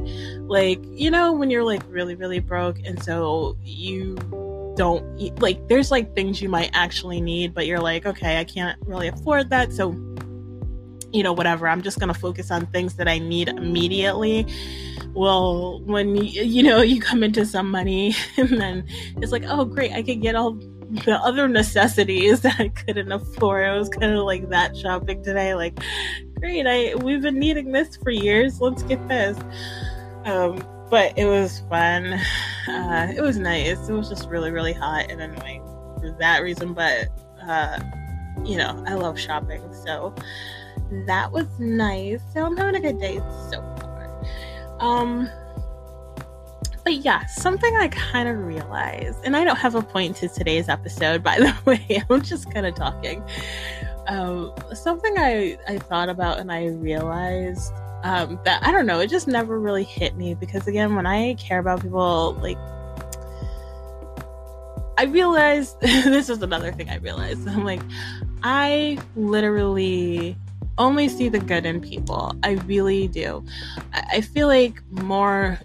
Like, 0.48 0.80
you 0.86 1.12
know, 1.12 1.34
when 1.34 1.50
you're 1.50 1.63
like 1.63 1.84
really, 1.88 2.15
really 2.15 2.39
broke, 2.39 2.80
and 2.86 3.01
so 3.03 3.58
you 3.63 4.15
don't 4.75 5.41
like, 5.41 5.68
there's 5.68 5.91
like 5.91 6.15
things 6.15 6.41
you 6.41 6.50
might 6.50 6.72
actually 6.74 7.22
need, 7.22 7.53
but 7.53 7.68
you're 7.68 7.80
like, 7.80 8.06
okay, 8.06 8.39
I 8.39 8.44
can't 8.44 8.80
really 8.86 9.08
afford 9.08 9.50
that. 9.50 9.74
So, 9.74 9.91
you 11.12 11.24
know, 11.24 11.34
whatever. 11.34 11.68
I'm 11.68 11.82
just 11.82 12.00
going 12.00 12.13
to 12.13 12.20
focus 12.20 12.51
on 12.51 12.65
things 12.68 12.96
that 12.96 13.08
I 13.08 13.18
need 13.18 13.50
immediately 13.50 14.48
well 15.13 15.82
when 15.82 16.15
you, 16.15 16.63
know 16.63 16.82
you 16.82 17.01
come 17.01 17.24
into 17.24 17.46
some 17.46 17.70
money 17.70 18.15
and 18.38 18.50
then 18.62 18.86
it's 19.18 19.32
like 19.32 19.44
oh 19.48 19.65
great 19.65 19.91
i 19.94 20.01
could 20.01 20.22
get 20.22 20.36
all 20.36 20.53
the 21.06 21.20
other 21.24 21.48
necessities 21.48 22.41
that 22.41 22.60
i 22.60 22.68
couldn't 22.68 23.12
afford. 23.12 23.65
It 23.65 23.77
was 23.77 23.89
kind 23.89 24.13
of 24.13 24.24
like 24.25 24.50
that 24.50 24.75
shopping 24.75 25.24
today 25.24 25.56
like 25.56 25.80
great 26.36 26.65
i 26.68 26.96
we've 26.96 27.22
been 27.22 27.39
needing 27.39 27.72
this 27.72 27.98
for 27.98 28.12
years 28.12 28.60
let's 28.62 28.84
get 28.84 29.06
this. 29.08 29.38
Um 30.25 30.65
but 30.89 31.18
it 31.18 31.25
was 31.25 31.62
fun. 31.70 32.20
Uh 32.68 33.13
it 33.15 33.22
was 33.22 33.38
nice. 33.38 33.89
It 33.89 33.94
was 33.94 34.10
just 34.10 34.30
really 34.30 34.51
really 34.51 34.74
hot 34.74 35.10
and 35.10 35.22
annoying 35.22 35.63
for 36.00 36.15
that 36.20 36.41
reason 36.41 36.74
but 36.74 37.08
uh 37.48 37.80
you 38.44 38.58
know 38.58 38.84
i 38.88 38.96
love 38.96 39.20
shopping 39.20 39.62
so 39.86 40.13
that 41.06 41.32
was 41.32 41.48
nice. 41.60 42.22
So 42.34 42.46
i'm 42.46 42.58
having 42.58 42.75
a 42.75 42.82
good 42.82 43.00
day. 43.00 43.20
So 43.50 43.71
um, 44.82 45.30
but 46.84 46.96
yeah, 46.96 47.26
something 47.28 47.76
I 47.76 47.88
kind 47.90 48.28
of 48.28 48.38
realized, 48.40 49.20
and 49.24 49.38
I 49.38 49.44
don't 49.44 49.58
have 49.58 49.76
a 49.76 49.82
point 49.82 50.16
to 50.18 50.28
today's 50.28 50.68
episode, 50.68 51.24
by 51.24 51.38
the 51.40 51.56
way, 51.66 52.04
I'm 52.10 52.22
just 52.22 52.52
kind 52.54 52.66
of 52.66 52.76
talking. 52.76 53.24
Um, 54.08 54.52
something 54.74 55.18
I, 55.18 55.58
I 55.68 55.78
thought 55.78 56.10
about 56.10 56.40
and 56.40 56.52
I 56.52 56.68
realized 56.68 57.72
um, 58.04 58.40
that 58.46 58.64
I 58.64 58.72
don't 58.72 58.86
know, 58.88 59.00
it 59.00 59.10
just 59.10 59.28
never 59.28 59.60
really 59.60 59.84
hit 59.84 60.16
me 60.16 60.34
because, 60.34 60.68
again, 60.68 60.96
when 60.96 61.06
I 61.06 61.36
care 61.36 61.60
about 61.60 61.82
people, 61.82 62.34
like, 62.42 62.58
I 64.98 65.06
realized 65.06 65.80
this 65.82 66.30
is 66.30 66.42
another 66.42 66.72
thing 66.72 66.90
I 66.90 66.98
realized. 66.98 67.48
I'm 67.48 67.64
like, 67.64 67.82
I 68.44 68.98
literally 69.16 70.36
only 70.78 71.10
see 71.10 71.30
the 71.30 71.40
good 71.40 71.66
in 71.66 71.82
people. 71.82 72.36
I 72.44 72.54
really 72.66 73.08
do. 73.08 73.44
I 73.94 74.22
feel 74.22 74.48
like 74.48 74.82
more 74.90 75.60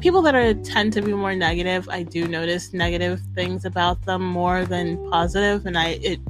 people 0.00 0.22
that 0.22 0.34
are 0.34 0.54
tend 0.54 0.92
to 0.92 1.02
be 1.02 1.14
more 1.14 1.34
negative, 1.34 1.88
I 1.88 2.02
do 2.02 2.28
notice 2.28 2.72
negative 2.72 3.20
things 3.34 3.64
about 3.64 4.04
them 4.04 4.22
more 4.22 4.64
than 4.64 5.10
positive, 5.10 5.66
and 5.66 5.78
I 5.78 5.98
it 6.02 6.20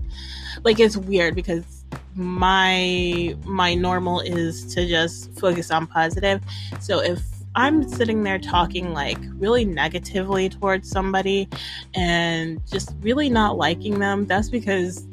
like 0.64 0.80
it's 0.80 0.96
weird 0.96 1.34
because 1.34 1.84
my 2.14 3.36
my 3.44 3.74
normal 3.74 4.20
is 4.20 4.74
to 4.74 4.86
just 4.86 5.32
focus 5.38 5.70
on 5.70 5.86
positive. 5.86 6.40
So 6.80 7.00
if 7.00 7.20
I'm 7.54 7.88
sitting 7.88 8.22
there 8.22 8.38
talking 8.38 8.92
like 8.92 9.18
really 9.38 9.64
negatively 9.64 10.48
towards 10.48 10.90
somebody 10.90 11.48
and 11.94 12.60
just 12.70 12.94
really 13.00 13.30
not 13.30 13.56
liking 13.56 13.98
them, 13.98 14.26
that's 14.26 14.50
because 14.50 15.06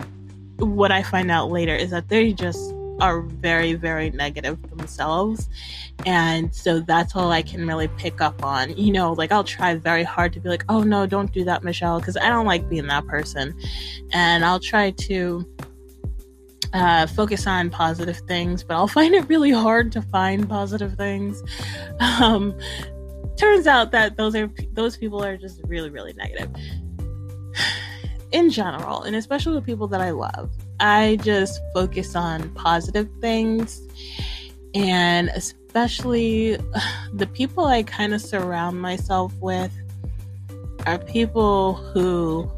what 0.60 0.92
I 0.92 1.04
find 1.04 1.32
out 1.32 1.52
later 1.52 1.76
is 1.76 1.92
that 1.92 2.10
they 2.10 2.34
just 2.34 2.74
are 3.00 3.22
very, 3.22 3.74
very 3.74 4.10
negative 4.12 4.62
themselves. 4.70 5.50
And 6.06 6.54
so 6.54 6.80
that's 6.80 7.16
all 7.16 7.32
I 7.32 7.42
can 7.42 7.68
really 7.68 7.88
pick 7.88 8.22
up 8.22 8.44
on. 8.44 8.76
You 8.78 8.92
know, 8.92 9.14
like 9.14 9.32
I'll 9.32 9.44
try 9.44 9.76
very 9.76 10.04
hard 10.04 10.34
to 10.34 10.40
be 10.40 10.50
like, 10.50 10.64
oh 10.70 10.84
no, 10.84 11.06
don't 11.06 11.32
do 11.32 11.44
that, 11.46 11.64
Michelle, 11.64 12.00
because 12.00 12.18
I 12.18 12.30
don't 12.30 12.46
like 12.46 12.70
being 12.70 12.88
that 12.88 13.06
person. 13.08 13.58
And 14.12 14.44
I'll 14.46 14.60
try 14.60 14.92
to 14.92 15.46
uh, 16.74 17.08
focus 17.08 17.48
on 17.48 17.70
positive 17.70 18.18
things, 18.28 18.64
but 18.64 18.76
I'll 18.76 18.88
find 19.00 19.14
it 19.14 19.28
really 19.30 19.52
hard 19.52 19.92
to 19.94 20.02
find 20.02 20.50
positive 20.50 20.96
things. 20.96 21.42
Um, 22.00 22.58
turns 23.38 23.68
out 23.68 23.92
that 23.92 24.18
those 24.18 24.36
are 24.36 24.50
those 24.74 24.98
people 24.98 25.24
are 25.24 25.38
just 25.38 25.62
really, 25.66 25.90
really 25.90 26.14
negative 26.14 26.54
in 28.32 28.50
general, 28.50 29.04
and 29.04 29.16
especially 29.16 29.56
with 29.56 29.66
people 29.66 29.88
that 29.88 30.02
I 30.02 30.12
love. 30.12 30.52
I 30.80 31.18
just 31.24 31.60
focus 31.74 32.16
on 32.16 32.50
positive 32.56 33.10
things 33.22 33.82
and 34.74 35.30
especially 35.30 36.58
the 37.14 37.28
people 37.28 37.66
I 37.66 37.84
kind 37.84 38.14
of 38.14 38.22
surround 38.22 38.82
myself 38.82 39.34
with 39.40 39.72
are 40.86 40.98
people 40.98 41.74
who 41.74 42.52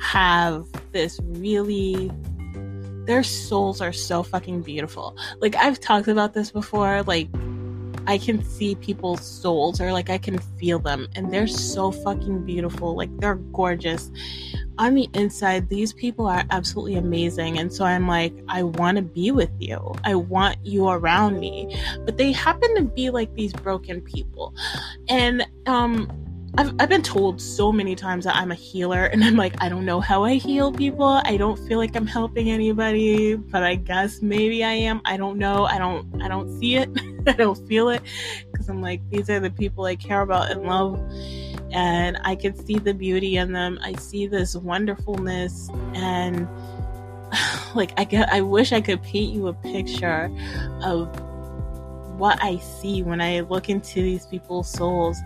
have 0.00 0.66
this 0.92 1.18
really 1.24 2.10
their 3.06 3.22
souls 3.22 3.80
are 3.80 3.92
so 3.92 4.22
fucking 4.22 4.60
beautiful. 4.60 5.16
Like 5.40 5.56
I've 5.56 5.80
talked 5.80 6.08
about 6.08 6.34
this 6.34 6.50
before, 6.50 7.02
like 7.04 7.28
I 8.06 8.18
can 8.18 8.44
see 8.44 8.74
people's 8.74 9.22
souls 9.22 9.80
or 9.80 9.92
like 9.92 10.10
I 10.10 10.18
can 10.18 10.38
feel 10.58 10.78
them 10.78 11.08
and 11.16 11.32
they're 11.32 11.46
so 11.46 11.90
fucking 11.90 12.44
beautiful. 12.44 12.94
Like 12.94 13.14
they're 13.18 13.36
gorgeous 13.36 14.10
on 14.78 14.94
the 14.94 15.08
inside, 15.14 15.68
these 15.68 15.92
people 15.92 16.26
are 16.26 16.44
absolutely 16.50 16.96
amazing. 16.96 17.58
And 17.58 17.72
so 17.72 17.84
I'm 17.84 18.06
like, 18.06 18.32
I 18.48 18.62
want 18.62 18.96
to 18.96 19.02
be 19.02 19.30
with 19.30 19.50
you. 19.58 19.94
I 20.04 20.14
want 20.14 20.64
you 20.64 20.88
around 20.88 21.40
me. 21.40 21.76
But 22.04 22.16
they 22.16 22.32
happen 22.32 22.74
to 22.76 22.82
be 22.82 23.10
like 23.10 23.34
these 23.34 23.52
broken 23.52 24.00
people. 24.00 24.54
And 25.08 25.46
um, 25.66 26.10
I've, 26.56 26.74
I've 26.78 26.88
been 26.88 27.02
told 27.02 27.40
so 27.40 27.70
many 27.72 27.94
times 27.94 28.24
that 28.24 28.36
I'm 28.36 28.50
a 28.50 28.54
healer, 28.54 29.04
and 29.06 29.22
I'm 29.22 29.36
like, 29.36 29.54
I 29.62 29.68
don't 29.68 29.84
know 29.84 30.00
how 30.00 30.24
I 30.24 30.34
heal 30.34 30.72
people. 30.72 31.20
I 31.24 31.36
don't 31.36 31.58
feel 31.68 31.78
like 31.78 31.94
I'm 31.94 32.06
helping 32.06 32.50
anybody, 32.50 33.34
but 33.34 33.62
I 33.62 33.74
guess 33.74 34.22
maybe 34.22 34.64
I 34.64 34.72
am. 34.72 35.00
I 35.04 35.16
don't 35.16 35.38
know. 35.38 35.66
I 35.66 35.78
don't. 35.78 36.22
I 36.22 36.28
don't 36.28 36.58
see 36.58 36.76
it. 36.76 36.88
I 37.26 37.32
don't 37.32 37.66
feel 37.68 37.90
it 37.90 38.02
because 38.50 38.68
I'm 38.68 38.80
like, 38.80 39.00
these 39.10 39.28
are 39.28 39.40
the 39.40 39.50
people 39.50 39.84
I 39.84 39.96
care 39.96 40.22
about 40.22 40.50
and 40.50 40.62
love 40.62 40.98
and 41.72 42.18
I 42.24 42.34
can 42.36 42.54
see 42.54 42.78
the 42.78 42.94
beauty 42.94 43.36
in 43.36 43.52
them. 43.52 43.78
I 43.82 43.94
see 43.94 44.26
this 44.26 44.56
wonderfulness 44.56 45.68
and 45.94 46.48
like 47.74 47.92
I 47.98 48.04
get 48.04 48.32
I 48.32 48.40
wish 48.40 48.72
I 48.72 48.80
could 48.80 49.02
paint 49.02 49.34
you 49.34 49.48
a 49.48 49.52
picture 49.54 50.30
of 50.82 51.08
what 52.18 52.42
I 52.42 52.58
see 52.58 53.02
when 53.02 53.20
I 53.20 53.40
look 53.40 53.68
into 53.68 54.02
these 54.02 54.26
people's 54.26 54.68
souls 54.68 55.18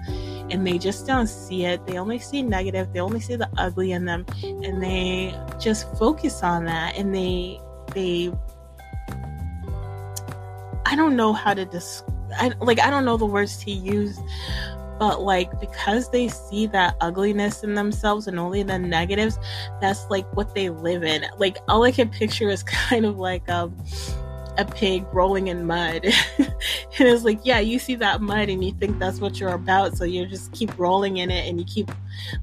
and 0.51 0.67
they 0.67 0.79
just 0.79 1.07
don't 1.07 1.27
see 1.27 1.65
it. 1.65 1.87
They 1.87 1.99
only 1.99 2.19
see 2.19 2.43
negative, 2.43 2.93
they 2.93 3.01
only 3.01 3.21
see 3.21 3.37
the 3.37 3.49
ugly 3.57 3.93
in 3.93 4.05
them 4.05 4.27
and 4.43 4.83
they 4.83 5.35
just 5.59 5.91
focus 5.97 6.43
on 6.43 6.65
that 6.67 6.97
and 6.97 7.15
they 7.15 7.61
they 7.95 8.33
I 10.85 10.97
don't 10.97 11.17
know 11.17 11.33
how 11.33 11.55
to 11.55 11.65
describe 11.65 12.13
I, 12.35 12.53
like 12.61 12.81
I 12.81 12.91
don't 12.91 13.05
know 13.05 13.17
the 13.17 13.27
words 13.27 13.59
to 13.65 13.71
use 13.71 14.19
but 14.99 15.23
like 15.23 15.61
because 15.61 16.11
they 16.11 16.29
see 16.29 16.67
that 16.67 16.97
ugliness 17.01 17.63
in 17.63 17.75
themselves 17.75 18.27
and 18.27 18.39
only 18.39 18.63
the 18.63 18.79
negatives 18.79 19.39
that's 19.81 20.09
like 20.11 20.31
what 20.37 20.55
they 20.55 20.71
live 20.71 21.05
in. 21.05 21.25
Like 21.39 21.59
all 21.69 21.83
i 21.85 21.93
can 21.93 22.09
picture 22.09 22.49
is 22.49 22.63
kind 22.89 23.05
of 23.05 23.19
like 23.19 23.49
um 23.49 23.77
a 24.59 24.65
pig 24.65 25.05
rolling 25.13 25.49
in 25.49 25.67
mud. 25.67 26.07
And 26.99 27.09
it's 27.09 27.25
like 27.25 27.41
yeah 27.43 27.59
you 27.59 27.79
see 27.79 27.95
that 27.97 28.21
mud 28.21 28.51
and 28.51 28.63
you 28.63 28.73
think 28.73 28.99
that's 28.99 29.19
what 29.19 29.41
you're 29.41 29.55
about 29.55 29.97
so 29.97 30.05
you 30.05 30.27
just 30.27 30.53
keep 30.53 30.79
rolling 30.79 31.17
in 31.17 31.31
it 31.31 31.49
and 31.49 31.59
you 31.59 31.65
keep 31.65 31.91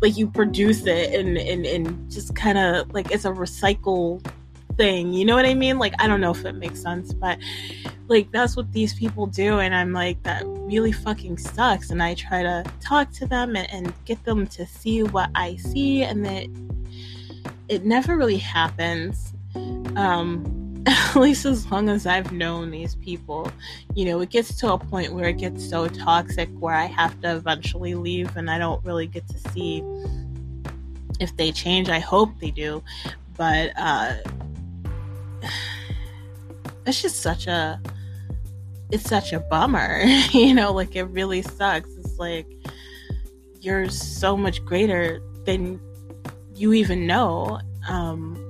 like 0.01 0.17
you 0.17 0.27
produce 0.27 0.85
it 0.87 1.13
and 1.13 1.37
and, 1.37 1.65
and 1.65 2.11
just 2.11 2.35
kind 2.35 2.57
of 2.57 2.91
like 2.91 3.11
it's 3.11 3.25
a 3.25 3.29
recycle 3.29 4.25
thing. 4.79 5.13
You 5.13 5.25
know 5.25 5.35
what 5.35 5.45
I 5.45 5.53
mean? 5.53 5.77
Like, 5.77 5.93
I 5.99 6.07
don't 6.07 6.21
know 6.21 6.31
if 6.31 6.45
it 6.45 6.53
makes 6.53 6.81
sense, 6.81 7.13
but 7.13 7.37
like, 8.07 8.31
that's 8.31 8.55
what 8.55 8.71
these 8.71 8.93
people 8.93 9.27
do. 9.27 9.59
And 9.59 9.75
I'm 9.75 9.91
like, 9.91 10.23
that 10.23 10.43
really 10.45 10.93
fucking 10.93 11.37
sucks. 11.37 11.89
And 11.89 12.01
I 12.01 12.13
try 12.13 12.43
to 12.43 12.63
talk 12.79 13.11
to 13.13 13.27
them 13.27 13.57
and, 13.57 13.69
and 13.71 13.93
get 14.05 14.23
them 14.23 14.47
to 14.47 14.65
see 14.65 15.03
what 15.03 15.31
I 15.35 15.57
see, 15.57 16.03
and 16.03 16.25
that 16.25 16.47
it 17.67 17.83
never 17.83 18.15
really 18.15 18.37
happens. 18.37 19.33
Um, 19.97 20.55
at 20.87 21.15
least 21.17 21.45
as 21.45 21.69
long 21.69 21.89
as 21.89 22.07
I've 22.07 22.31
known 22.31 22.71
these 22.71 22.95
people, 22.95 23.51
you 23.95 24.05
know, 24.05 24.21
it 24.21 24.29
gets 24.29 24.55
to 24.59 24.71
a 24.71 24.77
point 24.77 25.11
where 25.11 25.27
it 25.27 25.37
gets 25.37 25.69
so 25.69 25.89
toxic 25.89 26.47
where 26.59 26.73
I 26.73 26.85
have 26.85 27.19
to 27.21 27.35
eventually 27.35 27.95
leave 27.95 28.37
and 28.37 28.49
I 28.49 28.57
don't 28.57 28.83
really 28.85 29.07
get 29.07 29.27
to 29.27 29.37
see 29.51 29.83
if 31.19 31.35
they 31.35 31.51
change. 31.51 31.89
I 31.89 31.99
hope 31.99 32.29
they 32.39 32.51
do. 32.51 32.81
But 33.35 33.73
uh 33.75 34.15
it's 36.85 37.01
just 37.01 37.21
such 37.21 37.47
a 37.47 37.81
it's 38.91 39.07
such 39.07 39.33
a 39.33 39.39
bummer, 39.39 40.01
you 40.31 40.53
know, 40.53 40.73
like 40.73 40.95
it 40.95 41.03
really 41.05 41.41
sucks. 41.41 41.89
It's 41.95 42.17
like 42.17 42.47
you're 43.61 43.89
so 43.89 44.35
much 44.37 44.63
greater 44.65 45.21
than 45.45 45.79
you 46.55 46.73
even 46.73 47.05
know. 47.05 47.59
Um 47.87 48.45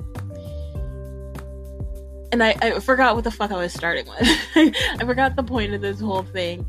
and 2.32 2.44
I, 2.44 2.56
I 2.62 2.80
forgot 2.80 3.16
what 3.16 3.24
the 3.24 3.32
fuck 3.32 3.52
I 3.52 3.58
was 3.58 3.74
starting 3.74 4.06
with. 4.06 4.40
I 4.56 5.06
forgot 5.06 5.36
the 5.36 5.44
point 5.44 5.74
of 5.74 5.82
this 5.82 6.00
whole 6.00 6.24
thing. 6.24 6.68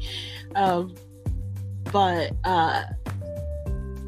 Um, 0.54 0.94
but 1.92 2.32
uh, 2.44 2.84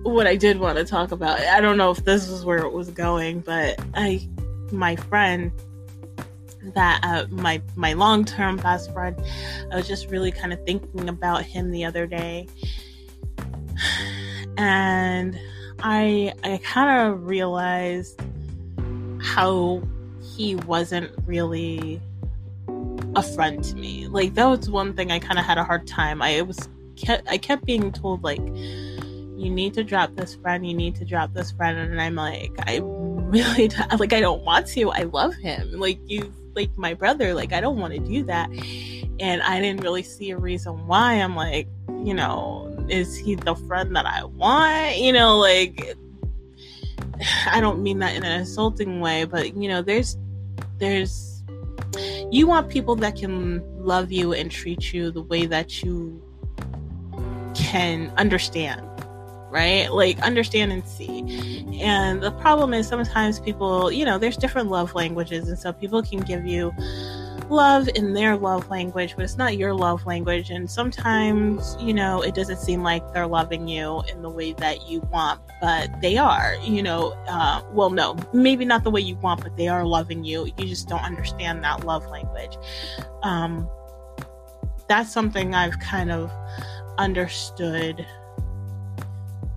what 0.02 0.26
I 0.26 0.36
did 0.36 0.58
want 0.58 0.78
to 0.78 0.84
talk 0.84 1.12
about, 1.12 1.40
I 1.40 1.60
don't 1.60 1.76
know 1.76 1.90
if 1.90 2.04
this 2.04 2.28
was 2.28 2.44
where 2.44 2.58
it 2.58 2.72
was 2.72 2.90
going, 2.90 3.40
but 3.40 3.78
I, 3.94 4.26
my 4.70 4.96
friend, 4.96 5.52
that 6.74 7.00
uh, 7.02 7.26
my 7.30 7.60
my 7.76 7.92
long 7.92 8.24
term 8.24 8.56
best 8.56 8.92
friend, 8.92 9.20
I 9.70 9.76
was 9.76 9.88
just 9.88 10.08
really 10.10 10.32
kind 10.32 10.52
of 10.52 10.64
thinking 10.64 11.08
about 11.08 11.42
him 11.42 11.70
the 11.70 11.84
other 11.84 12.06
day, 12.06 12.48
and 14.56 15.38
I 15.80 16.32
I 16.44 16.60
kind 16.62 17.12
of 17.12 17.26
realized 17.26 18.20
how 19.20 19.82
he 20.36 20.56
wasn't 20.56 21.12
really 21.26 22.00
a 23.14 23.22
friend 23.22 23.62
to 23.64 23.76
me. 23.76 24.06
Like 24.06 24.34
that 24.34 24.46
was 24.46 24.70
one 24.70 24.94
thing 24.94 25.10
I 25.10 25.18
kind 25.18 25.38
of 25.38 25.44
had 25.44 25.58
a 25.58 25.64
hard 25.64 25.86
time. 25.86 26.22
I 26.22 26.42
was 26.42 26.68
kept 26.96 27.28
I 27.28 27.38
kept 27.38 27.64
being 27.64 27.92
told 27.92 28.22
like 28.22 28.40
you 28.40 29.50
need 29.50 29.74
to 29.74 29.84
drop 29.84 30.14
this 30.14 30.36
friend, 30.36 30.66
you 30.66 30.74
need 30.74 30.94
to 30.96 31.04
drop 31.04 31.32
this 31.34 31.50
friend 31.50 31.78
and 31.78 32.00
I'm 32.00 32.14
like 32.14 32.52
I 32.66 32.80
really 32.82 33.68
like 33.98 34.12
I 34.12 34.20
don't 34.20 34.42
want 34.44 34.66
to. 34.68 34.90
I 34.90 35.02
love 35.02 35.34
him. 35.34 35.72
Like 35.72 35.98
you 36.06 36.32
like 36.54 36.76
my 36.76 36.94
brother, 36.94 37.34
like 37.34 37.52
I 37.52 37.60
don't 37.60 37.78
want 37.78 37.94
to 37.94 38.00
do 38.00 38.24
that. 38.24 38.50
And 39.20 39.42
I 39.42 39.60
didn't 39.60 39.82
really 39.82 40.02
see 40.02 40.30
a 40.30 40.38
reason 40.38 40.86
why. 40.86 41.14
I'm 41.14 41.36
like, 41.36 41.68
you 42.04 42.14
know, 42.14 42.74
is 42.88 43.16
he 43.16 43.34
the 43.34 43.54
friend 43.54 43.94
that 43.96 44.06
I 44.06 44.24
want? 44.24 44.98
You 44.98 45.12
know, 45.12 45.38
like 45.38 45.96
I 47.46 47.60
don't 47.60 47.82
mean 47.82 47.98
that 48.00 48.16
in 48.16 48.24
an 48.24 48.40
insulting 48.40 49.00
way, 49.00 49.24
but 49.24 49.56
you 49.56 49.68
know, 49.68 49.82
there's 49.82 50.16
there's 50.78 51.42
you 52.30 52.46
want 52.46 52.68
people 52.70 52.96
that 52.96 53.16
can 53.16 53.62
love 53.84 54.10
you 54.10 54.32
and 54.32 54.50
treat 54.50 54.92
you 54.92 55.10
the 55.10 55.22
way 55.22 55.46
that 55.46 55.82
you 55.82 56.22
can 57.54 58.12
understand 58.16 58.86
right 59.52 59.92
like 59.92 60.18
understand 60.20 60.72
and 60.72 60.84
see 60.86 61.78
and 61.80 62.22
the 62.22 62.32
problem 62.32 62.72
is 62.72 62.88
sometimes 62.88 63.38
people 63.38 63.92
you 63.92 64.04
know 64.04 64.18
there's 64.18 64.36
different 64.36 64.70
love 64.70 64.94
languages 64.94 65.48
and 65.48 65.58
so 65.58 65.72
people 65.72 66.02
can 66.02 66.20
give 66.20 66.46
you 66.46 66.72
love 67.52 67.88
in 67.94 68.14
their 68.14 68.36
love 68.36 68.68
language, 68.70 69.14
but 69.14 69.24
it's 69.24 69.36
not 69.36 69.58
your 69.58 69.74
love 69.74 70.04
language. 70.06 70.50
And 70.50 70.68
sometimes, 70.68 71.76
you 71.78 71.92
know, 71.92 72.22
it 72.22 72.34
doesn't 72.34 72.58
seem 72.58 72.82
like 72.82 73.02
they're 73.12 73.26
loving 73.26 73.68
you 73.68 74.02
in 74.10 74.22
the 74.22 74.30
way 74.30 74.52
that 74.54 74.88
you 74.88 75.00
want, 75.12 75.40
but 75.60 75.88
they 76.00 76.16
are, 76.16 76.56
you 76.62 76.82
know. 76.82 77.12
Uh, 77.28 77.62
well, 77.72 77.90
no, 77.90 78.16
maybe 78.32 78.64
not 78.64 78.84
the 78.84 78.90
way 78.90 79.00
you 79.00 79.16
want, 79.16 79.42
but 79.42 79.56
they 79.56 79.68
are 79.68 79.84
loving 79.84 80.24
you. 80.24 80.46
You 80.56 80.66
just 80.66 80.88
don't 80.88 81.04
understand 81.04 81.62
that 81.64 81.84
love 81.84 82.06
language. 82.06 82.56
Um, 83.22 83.68
that's 84.88 85.12
something 85.12 85.54
I've 85.54 85.78
kind 85.78 86.10
of 86.10 86.30
understood. 86.98 88.04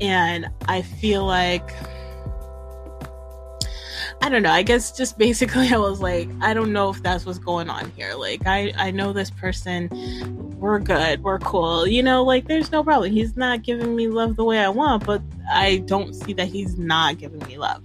And 0.02 0.48
I 0.68 0.82
feel 0.82 1.26
like 1.26 1.70
I 4.22 4.30
don't 4.30 4.42
know. 4.42 4.52
I 4.52 4.64
guess 4.64 4.92
just 4.92 5.18
basically 5.18 5.68
I 5.72 5.78
was 5.78 6.02
like, 6.02 6.30
I 6.42 6.54
don't 6.54 6.74
know 6.74 6.90
if 6.90 7.02
that's 7.04 7.26
what's 7.26 7.40
going 7.40 7.70
on 7.70 7.92
here. 7.92 8.14
Like 8.16 8.46
I 8.46 8.74
I 8.78 8.92
know 8.92 9.14
this 9.14 9.30
person 9.30 9.90
we're 10.58 10.80
good, 10.80 11.22
we're 11.22 11.40
cool. 11.40 11.86
You 11.86 12.02
know, 12.02 12.24
like 12.24 12.48
there's 12.48 12.72
no 12.72 12.84
problem. 12.84 13.12
He's 13.12 13.36
not 13.38 13.62
giving 13.62 13.96
me 13.96 14.08
love 14.08 14.36
the 14.36 14.44
way 14.44 14.60
I 14.60 14.70
want, 14.70 15.06
but 15.06 15.22
I 15.52 15.84
don't 15.86 16.14
see 16.14 16.34
that 16.34 16.48
he's 16.48 16.78
not 16.78 17.18
giving 17.18 17.46
me 17.48 17.58
love. 17.58 17.84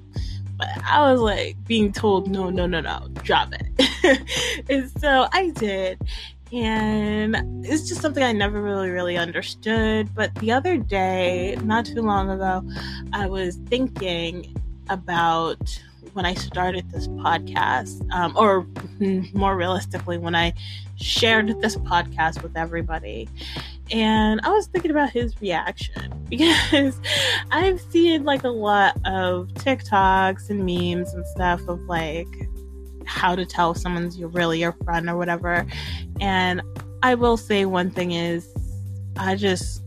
But 0.57 0.69
I 0.85 1.11
was 1.11 1.21
like 1.21 1.57
being 1.67 1.93
told 1.93 2.31
no, 2.31 2.49
no, 2.51 2.67
no, 2.67 2.81
no, 2.81 3.09
drop 3.23 3.53
it. 3.53 4.65
and 4.69 4.91
so 4.99 5.27
I 5.33 5.51
did. 5.51 6.01
And 6.53 7.65
it's 7.65 7.89
just 7.89 8.01
something 8.01 8.23
I 8.23 8.33
never 8.33 8.61
really, 8.61 8.91
really 8.91 9.17
understood. 9.17 10.13
But 10.15 10.35
the 10.37 10.51
other 10.53 10.77
day, 10.77 11.57
not 11.63 11.87
too 11.87 12.03
long 12.03 12.29
ago, 12.31 12.69
I 13.13 13.27
was 13.27 13.57
thinking 13.69 14.55
about 14.89 15.81
when 16.13 16.27
I 16.27 16.35
started 16.35 16.91
this 16.91 17.07
podcast, 17.07 18.11
um, 18.13 18.37
or 18.37 18.67
more 19.33 19.57
realistically, 19.57 20.19
when 20.19 20.35
I 20.35 20.53
shared 20.97 21.61
this 21.61 21.77
podcast 21.77 22.43
with 22.43 22.57
everybody. 22.57 23.29
And 23.93 24.41
I 24.43 24.51
was 24.51 24.67
thinking 24.67 24.91
about 24.91 25.11
his 25.11 25.41
reaction 25.41 26.13
because 26.29 27.01
I've 27.51 27.81
seen 27.81 28.25
like 28.25 28.45
a 28.45 28.49
lot 28.49 28.97
of 29.05 29.49
TikToks 29.55 30.51
and 30.51 30.65
memes 30.67 31.13
and 31.15 31.27
stuff 31.29 31.61
of 31.69 31.81
like 31.83 32.50
how 33.11 33.35
to 33.35 33.45
tell 33.45 33.75
someone's 33.75 34.23
really 34.23 34.61
your 34.61 34.73
friend 34.85 35.11
or 35.11 35.17
whatever. 35.17 35.67
And 36.21 36.63
I 37.03 37.17
will 37.17 37.37
say 37.37 37.65
one 37.65 37.91
thing 37.91 38.13
is, 38.13 38.49
I 39.17 39.35
just 39.35 39.83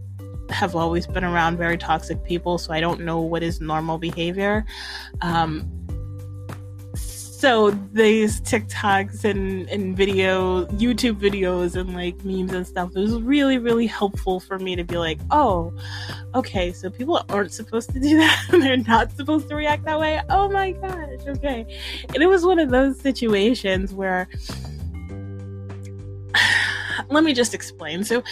have 0.50 0.76
always 0.76 1.08
been 1.08 1.24
around 1.24 1.58
very 1.58 1.78
toxic 1.78 2.24
people, 2.26 2.58
so 2.58 2.74
I 2.74 2.82
don't 2.82 3.02
know 3.02 3.22
what 3.22 3.42
is 3.42 3.62
normal 3.62 3.98
behavior. 3.98 4.66
Um, 5.22 5.83
so 7.44 7.72
these 7.92 8.40
TikToks 8.40 9.26
and, 9.26 9.68
and 9.68 9.98
video, 9.98 10.66
YouTube 10.68 11.20
videos 11.20 11.76
and 11.76 11.94
like 11.94 12.24
memes 12.24 12.54
and 12.54 12.66
stuff, 12.66 12.92
it 12.96 13.00
was 13.00 13.22
really, 13.22 13.58
really 13.58 13.86
helpful 13.86 14.40
for 14.40 14.58
me 14.58 14.78
to 14.78 14.86
be 14.86 14.98
like, 14.98 15.20
oh, 15.30 15.74
okay, 16.36 16.72
so 16.72 16.90
people 16.90 17.22
aren't 17.28 17.52
supposed 17.52 17.92
to 17.92 18.00
do 18.00 18.16
that. 18.18 18.46
They're 18.50 18.78
not 18.78 19.12
supposed 19.12 19.50
to 19.50 19.56
react 19.56 19.84
that 19.84 20.00
way. 20.00 20.22
Oh 20.30 20.48
my 20.48 20.72
gosh, 20.72 21.20
okay. 21.28 21.66
And 22.14 22.24
it 22.24 22.28
was 22.28 22.46
one 22.46 22.60
of 22.60 22.70
those 22.70 22.98
situations 22.98 23.94
where, 23.94 24.30
let 27.10 27.26
me 27.26 27.34
just 27.34 27.54
explain. 27.54 28.06
So, 28.06 28.24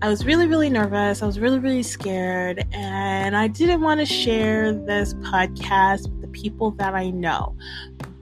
I 0.00 0.08
was 0.08 0.24
really, 0.24 0.46
really 0.46 0.68
nervous. 0.70 1.22
I 1.22 1.26
was 1.26 1.40
really, 1.40 1.58
really 1.58 1.82
scared. 1.82 2.64
And 2.72 3.36
I 3.36 3.48
didn't 3.48 3.80
want 3.80 3.98
to 3.98 4.06
share 4.06 4.72
this 4.72 5.14
podcast 5.14 6.23
people 6.34 6.72
that 6.72 6.94
I 6.94 7.10
know. 7.10 7.56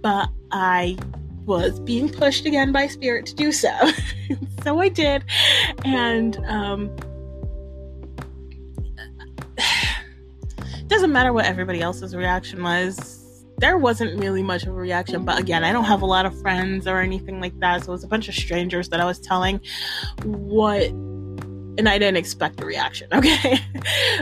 But 0.01 0.29
I 0.53 0.96
was 1.44 1.81
being 1.81 2.09
pushed 2.09 2.46
again 2.46 2.70
by 2.72 2.87
spirit 2.87 3.27
to 3.27 3.35
do 3.35 3.51
so. 3.53 3.72
so 4.62 4.79
I 4.79 4.88
did. 4.88 5.25
And 5.85 6.37
um, 6.46 6.94
doesn't 10.87 11.12
matter 11.12 11.33
what 11.33 11.46
everybody 11.46 11.81
else's 11.81 12.14
reaction 12.14 12.62
was. 12.62 13.18
There 13.59 13.77
wasn't 13.79 14.18
really 14.20 14.42
much 14.42 14.64
of 14.64 14.70
a 14.70 14.72
reaction, 14.72 15.25
but 15.25 15.38
again, 15.38 15.62
I 15.62 15.72
don't 15.72 15.85
have 15.85 16.03
a 16.03 16.07
lot 16.07 16.27
of 16.27 16.38
friends 16.40 16.88
or 16.88 17.01
anything 17.01 17.40
like 17.40 17.59
that, 17.61 17.85
so 17.85 17.90
it 17.90 17.92
was 17.92 18.03
a 18.03 18.09
bunch 18.09 18.29
of 18.29 18.35
strangers 18.35 18.88
that 18.88 19.01
I 19.01 19.05
was 19.05 19.20
telling 19.20 19.61
what 20.25 20.90
and 21.78 21.88
I 21.88 21.98
didn't 21.98 22.16
expect 22.16 22.61
a 22.61 22.66
reaction, 22.66 23.08
okay? 23.12 23.58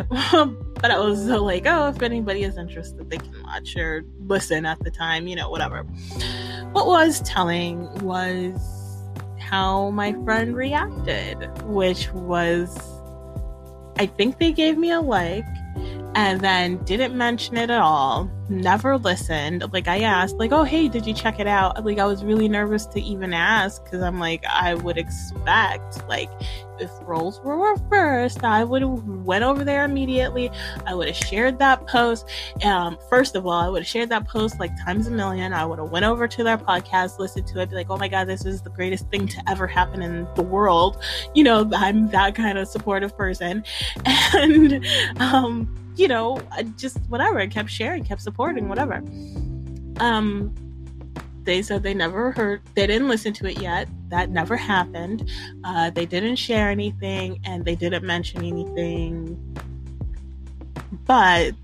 but 0.08 0.90
I 0.90 0.98
was 0.98 1.26
like, 1.26 1.66
oh, 1.66 1.88
if 1.88 2.02
anybody 2.02 2.44
is 2.44 2.56
interested, 2.56 3.10
they 3.10 3.18
can 3.18 3.42
watch 3.42 3.76
or 3.76 4.04
listen 4.26 4.66
at 4.66 4.78
the 4.80 4.90
time, 4.90 5.26
you 5.26 5.36
know, 5.36 5.50
whatever. 5.50 5.82
What 6.72 6.86
was 6.86 7.20
telling 7.22 7.92
was 8.00 8.56
how 9.38 9.90
my 9.90 10.12
friend 10.24 10.54
reacted, 10.54 11.36
which 11.64 12.10
was, 12.12 12.78
I 13.96 14.06
think 14.06 14.38
they 14.38 14.52
gave 14.52 14.78
me 14.78 14.90
a 14.90 15.00
like 15.00 15.44
and 16.14 16.40
then 16.40 16.76
didn't 16.84 17.16
mention 17.16 17.56
it 17.56 17.70
at 17.70 17.80
all 17.80 18.30
never 18.50 18.98
listened. 18.98 19.64
Like 19.72 19.88
i 19.88 20.00
asked 20.00 20.36
like 20.36 20.52
oh 20.52 20.64
hey 20.64 20.88
did 20.88 21.06
you 21.06 21.14
check 21.14 21.38
it 21.38 21.46
out? 21.46 21.84
Like 21.84 21.98
i 21.98 22.04
was 22.04 22.24
really 22.24 22.48
nervous 22.48 22.84
to 22.86 23.00
even 23.00 23.32
ask 23.32 23.82
because 23.84 24.02
i'm 24.02 24.18
like 24.18 24.44
i 24.46 24.74
would 24.74 24.98
expect 24.98 26.06
like 26.08 26.28
if 26.80 26.90
roles 27.02 27.40
were 27.42 27.72
reversed 27.72 28.42
i 28.42 28.64
would 28.64 28.82
have 28.82 29.04
went 29.04 29.44
over 29.44 29.64
there 29.64 29.84
immediately. 29.84 30.50
I 30.86 30.94
would 30.94 31.08
have 31.08 31.16
shared 31.16 31.58
that 31.60 31.86
post. 31.86 32.28
Um 32.64 32.98
first 33.08 33.36
of 33.36 33.46
all 33.46 33.52
i 33.52 33.68
would 33.68 33.82
have 33.82 33.88
shared 33.88 34.08
that 34.08 34.26
post 34.26 34.58
like 34.58 34.72
times 34.84 35.06
a 35.06 35.10
million. 35.10 35.52
I 35.52 35.64
would 35.64 35.78
have 35.78 35.90
went 35.90 36.04
over 36.04 36.26
to 36.26 36.44
their 36.44 36.58
podcast 36.58 37.18
listened 37.18 37.46
to 37.48 37.60
it 37.60 37.70
be 37.70 37.76
like 37.76 37.90
oh 37.90 37.96
my 37.96 38.08
god 38.08 38.24
this 38.24 38.44
is 38.44 38.62
the 38.62 38.70
greatest 38.70 39.08
thing 39.10 39.28
to 39.28 39.42
ever 39.48 39.66
happen 39.66 40.02
in 40.02 40.26
the 40.34 40.42
world. 40.42 41.00
You 41.34 41.44
know 41.44 41.70
i'm 41.74 42.08
that 42.08 42.34
kind 42.34 42.58
of 42.58 42.66
supportive 42.66 43.16
person. 43.16 43.64
And 44.32 44.84
um 45.18 45.79
you 45.96 46.08
know, 46.08 46.40
just 46.76 46.98
whatever. 47.08 47.46
Kept 47.46 47.70
sharing, 47.70 48.04
kept 48.04 48.22
supporting, 48.22 48.68
whatever. 48.68 49.02
Um, 49.98 50.54
they 51.44 51.62
said 51.62 51.82
they 51.82 51.94
never 51.94 52.32
heard, 52.32 52.62
they 52.74 52.86
didn't 52.86 53.08
listen 53.08 53.32
to 53.34 53.46
it 53.46 53.60
yet. 53.60 53.88
That 54.08 54.30
never 54.30 54.56
happened. 54.56 55.30
Uh, 55.64 55.90
they 55.90 56.06
didn't 56.06 56.36
share 56.36 56.68
anything 56.68 57.40
and 57.44 57.64
they 57.64 57.74
didn't 57.74 58.04
mention 58.04 58.44
anything. 58.44 59.36
But 61.06 61.54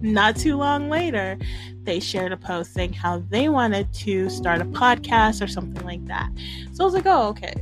not 0.00 0.36
too 0.36 0.56
long 0.56 0.88
later, 0.88 1.38
they 1.82 2.00
shared 2.00 2.32
a 2.32 2.36
post 2.36 2.72
saying 2.72 2.94
how 2.94 3.18
they 3.28 3.48
wanted 3.48 3.92
to 3.94 4.30
start 4.30 4.60
a 4.60 4.64
podcast 4.64 5.42
or 5.42 5.46
something 5.46 5.84
like 5.84 6.04
that. 6.06 6.30
So 6.72 6.84
I 6.84 6.86
was 6.86 6.94
like, 6.94 7.06
oh, 7.06 7.28
okay. 7.28 7.54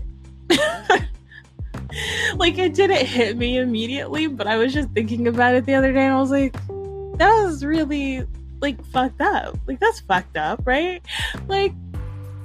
like 2.36 2.58
it 2.58 2.74
didn't 2.74 3.06
hit 3.06 3.36
me 3.36 3.58
immediately, 3.58 4.26
but 4.26 4.46
I 4.46 4.56
was 4.56 4.72
just 4.72 4.90
thinking 4.90 5.26
about 5.26 5.54
it 5.54 5.66
the 5.66 5.74
other 5.74 5.92
day 5.92 6.04
and 6.04 6.14
I 6.14 6.20
was 6.20 6.30
like, 6.30 6.54
that 7.18 7.44
was 7.44 7.64
really 7.64 8.24
like 8.60 8.84
fucked 8.86 9.20
up. 9.20 9.56
Like 9.66 9.80
that's 9.80 10.00
fucked 10.00 10.36
up, 10.36 10.62
right? 10.64 11.02
Like 11.46 11.72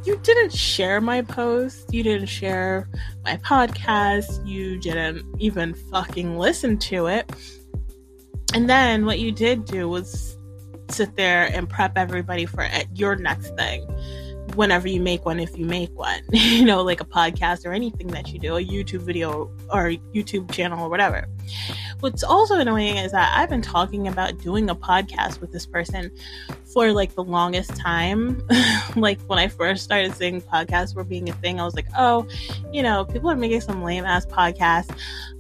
you 0.05 0.17
didn't 0.23 0.53
share 0.53 0.99
my 1.01 1.21
post, 1.21 1.93
you 1.93 2.03
didn't 2.03 2.27
share 2.27 2.89
my 3.23 3.37
podcast, 3.37 4.45
you 4.47 4.79
didn't 4.79 5.23
even 5.39 5.73
fucking 5.73 6.37
listen 6.37 6.77
to 6.77 7.07
it. 7.07 7.31
And 8.53 8.69
then 8.69 9.05
what 9.05 9.19
you 9.19 9.31
did 9.31 9.65
do 9.65 9.87
was 9.89 10.37
sit 10.89 11.15
there 11.15 11.45
and 11.45 11.67
prep 11.67 11.97
everybody 11.97 12.45
for 12.45 12.67
your 12.93 13.15
next 13.15 13.55
thing 13.55 13.87
whenever 14.55 14.87
you 14.87 15.01
make 15.01 15.25
one, 15.25 15.39
if 15.39 15.57
you 15.57 15.65
make 15.65 15.91
one, 15.97 16.21
you 16.31 16.65
know, 16.65 16.81
like 16.83 17.01
a 17.01 17.05
podcast 17.05 17.65
or 17.65 17.73
anything 17.73 18.07
that 18.07 18.31
you 18.31 18.39
do, 18.39 18.55
a 18.57 18.63
YouTube 18.63 19.01
video 19.01 19.51
or 19.71 19.91
YouTube 20.13 20.51
channel 20.51 20.85
or 20.85 20.89
whatever. 20.89 21.27
What's 21.99 22.23
also 22.23 22.59
annoying 22.59 22.97
is 22.97 23.11
that 23.13 23.33
I've 23.37 23.49
been 23.49 23.61
talking 23.61 24.07
about 24.07 24.37
doing 24.39 24.69
a 24.69 24.75
podcast 24.75 25.39
with 25.41 25.51
this 25.51 25.65
person 25.65 26.11
for 26.73 26.91
like 26.91 27.15
the 27.15 27.23
longest 27.23 27.75
time. 27.77 28.41
like 28.95 29.21
when 29.21 29.39
I 29.39 29.47
first 29.47 29.83
started 29.83 30.13
seeing 30.13 30.41
podcasts 30.41 30.95
were 30.95 31.03
being 31.03 31.29
a 31.29 31.33
thing, 31.33 31.59
I 31.59 31.65
was 31.65 31.75
like, 31.75 31.87
oh, 31.97 32.27
you 32.71 32.83
know, 32.83 33.05
people 33.05 33.29
are 33.29 33.35
making 33.35 33.61
some 33.61 33.83
lame 33.83 34.05
ass 34.05 34.25
podcasts. 34.25 34.95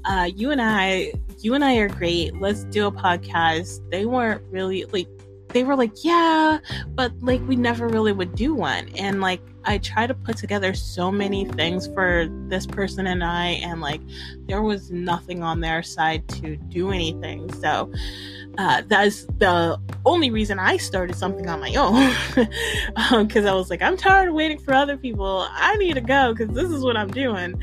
Uh, 0.05 0.29
you 0.35 0.51
and 0.51 0.61
I, 0.61 1.13
you 1.39 1.53
and 1.53 1.63
I 1.63 1.77
are 1.77 1.89
great. 1.89 2.35
Let's 2.39 2.63
do 2.65 2.87
a 2.87 2.91
podcast. 2.91 3.89
They 3.89 4.05
weren't 4.05 4.41
really 4.51 4.85
like 4.85 5.07
they 5.53 5.63
were 5.63 5.75
like, 5.75 6.03
yeah, 6.03 6.59
but 6.89 7.13
like 7.21 7.41
we 7.47 7.55
never 7.55 7.87
really 7.87 8.11
would 8.11 8.35
do 8.35 8.53
one. 8.53 8.89
And 8.97 9.21
like 9.21 9.41
I 9.65 9.77
try 9.77 10.07
to 10.07 10.13
put 10.13 10.37
together 10.37 10.73
so 10.73 11.11
many 11.11 11.45
things 11.45 11.87
for 11.87 12.27
this 12.47 12.65
person 12.65 13.07
and 13.07 13.23
I, 13.23 13.47
and 13.63 13.79
like 13.79 14.01
there 14.47 14.61
was 14.61 14.91
nothing 14.91 15.43
on 15.43 15.61
their 15.61 15.83
side 15.83 16.27
to 16.29 16.57
do 16.57 16.91
anything. 16.91 17.53
So 17.53 17.91
uh, 18.57 18.83
that's 18.87 19.25
the 19.37 19.79
only 20.05 20.29
reason 20.29 20.59
I 20.59 20.77
started 20.77 21.15
something 21.15 21.49
on 21.49 21.59
my 21.59 21.73
own 21.75 22.09
because 23.25 23.45
um, 23.45 23.51
I 23.51 23.53
was 23.53 23.69
like, 23.69 23.81
I'm 23.81 23.97
tired 23.97 24.29
of 24.29 24.35
waiting 24.35 24.59
for 24.59 24.73
other 24.73 24.97
people. 24.97 25.47
I 25.49 25.75
need 25.77 25.93
to 25.93 26.01
go 26.01 26.33
because 26.33 26.53
this 26.53 26.69
is 26.69 26.83
what 26.83 26.97
I'm 26.97 27.11
doing. 27.11 27.61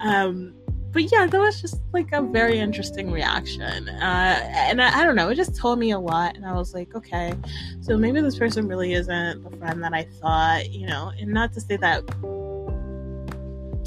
Um, 0.00 0.54
but 0.92 1.10
yeah, 1.10 1.26
that 1.26 1.40
was 1.40 1.60
just 1.60 1.80
like 1.92 2.12
a 2.12 2.20
very 2.20 2.58
interesting 2.58 3.10
reaction. 3.10 3.88
Uh, 3.88 4.50
and 4.52 4.80
I, 4.82 5.00
I, 5.00 5.04
don't 5.04 5.16
know, 5.16 5.30
it 5.30 5.36
just 5.36 5.56
told 5.56 5.78
me 5.78 5.92
a 5.92 5.98
lot. 5.98 6.36
And 6.36 6.44
I 6.44 6.52
was 6.52 6.74
like, 6.74 6.94
okay, 6.94 7.32
so 7.80 7.96
maybe 7.96 8.20
this 8.20 8.38
person 8.38 8.68
really 8.68 8.92
isn't 8.92 9.42
the 9.42 9.56
friend 9.56 9.82
that 9.82 9.94
I 9.94 10.04
thought, 10.20 10.70
you 10.70 10.86
know, 10.86 11.10
and 11.18 11.32
not 11.32 11.52
to 11.54 11.60
say 11.60 11.76
that. 11.78 12.04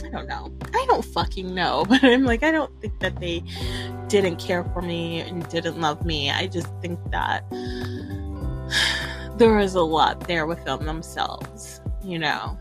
I 0.03 0.09
don't 0.09 0.27
know. 0.27 0.51
I 0.73 0.85
don't 0.87 1.05
fucking 1.05 1.53
know. 1.53 1.85
But 1.89 2.03
I'm 2.03 2.25
like, 2.25 2.41
I 2.41 2.51
don't 2.51 2.71
think 2.81 2.99
that 3.01 3.19
they 3.19 3.43
didn't 4.07 4.37
care 4.37 4.63
for 4.63 4.81
me 4.81 5.19
and 5.19 5.47
didn't 5.49 5.79
love 5.79 6.05
me. 6.05 6.31
I 6.31 6.47
just 6.47 6.69
think 6.81 6.99
that 7.11 7.47
there 9.37 9.55
was 9.55 9.75
a 9.75 9.81
lot 9.81 10.27
there 10.27 10.47
with 10.47 10.63
them 10.65 10.85
themselves, 10.85 11.81
you 12.03 12.17
know 12.17 12.57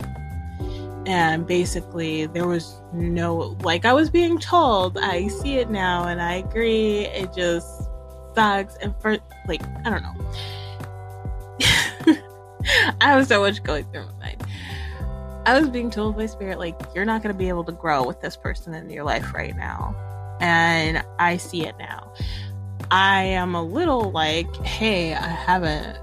and 1.07 1.47
basically 1.47 2.27
there 2.27 2.47
was 2.47 2.81
no 2.93 3.57
like 3.63 3.85
i 3.85 3.93
was 3.93 4.09
being 4.09 4.39
told 4.39 4.97
i 4.99 5.29
see 5.29 5.57
it 5.57 5.71
now 5.71 6.09
and 6.09 6.21
i 6.21 6.35
agree. 6.35 7.01
It 7.07 7.35
just 7.35 7.85
sucks. 8.35 8.77
And 8.77 8.95
for 9.01 9.19
like 9.47 9.63
i 9.85 9.91
don't 9.91 10.03
know. 10.03 10.31
I 13.01 13.09
have 13.09 13.27
so 13.27 13.41
much 13.41 13.63
going 13.63 13.85
through 13.93 14.07
my 14.07 14.27
mind. 14.27 14.45
I 15.47 15.61
was 15.61 15.69
being 15.69 15.91
told 15.91 16.17
by 16.17 16.27
spirit 16.27 16.59
like 16.59 16.81
you're 16.95 17.05
not 17.05 17.23
going 17.23 17.35
to 17.35 17.39
be 17.39 17.49
able 17.49 17.65
to 17.65 17.73
grow 17.73 18.07
with 18.07 18.21
this 18.21 18.37
person 18.37 18.75
in 18.75 18.89
your 18.91 19.05
life 19.05 19.35
right 19.35 19.57
now. 19.57 19.95
And 20.41 21.05
i 21.19 21.37
see 21.37 21.67
it 21.67 21.77
now. 21.79 22.13
I 22.91 23.23
am 23.23 23.55
a 23.55 23.63
little 23.63 24.11
like 24.11 24.55
hey 24.65 25.15
i 25.15 25.29
haven't 25.29 25.99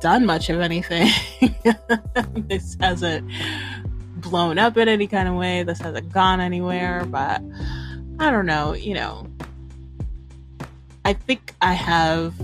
done 0.00 0.26
much 0.26 0.50
of 0.50 0.60
anything. 0.60 1.08
This 2.48 2.76
hasn't 2.78 3.30
blown 4.24 4.58
up 4.58 4.76
in 4.76 4.88
any 4.88 5.06
kind 5.06 5.28
of 5.28 5.34
way. 5.34 5.62
This 5.62 5.80
hasn't 5.80 6.12
gone 6.12 6.40
anywhere, 6.40 7.04
but 7.04 7.42
I 8.18 8.30
don't 8.30 8.46
know, 8.46 8.74
you 8.74 8.94
know. 8.94 9.26
I 11.04 11.12
think 11.12 11.54
I 11.60 11.74
have 11.74 12.34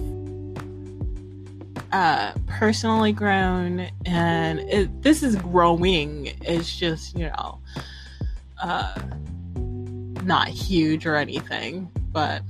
uh, 1.93 2.33
personally 2.47 3.12
grown, 3.12 3.90
and 4.05 4.61
it, 4.61 5.03
this 5.03 5.23
is 5.23 5.37
growing. 5.37 6.33
It's 6.43 6.77
just, 6.77 7.16
you 7.16 7.27
know, 7.27 7.59
uh, 8.62 8.95
not 10.23 10.49
huge 10.49 11.07
or 11.07 11.16
anything, 11.16 11.90
but 12.12 12.43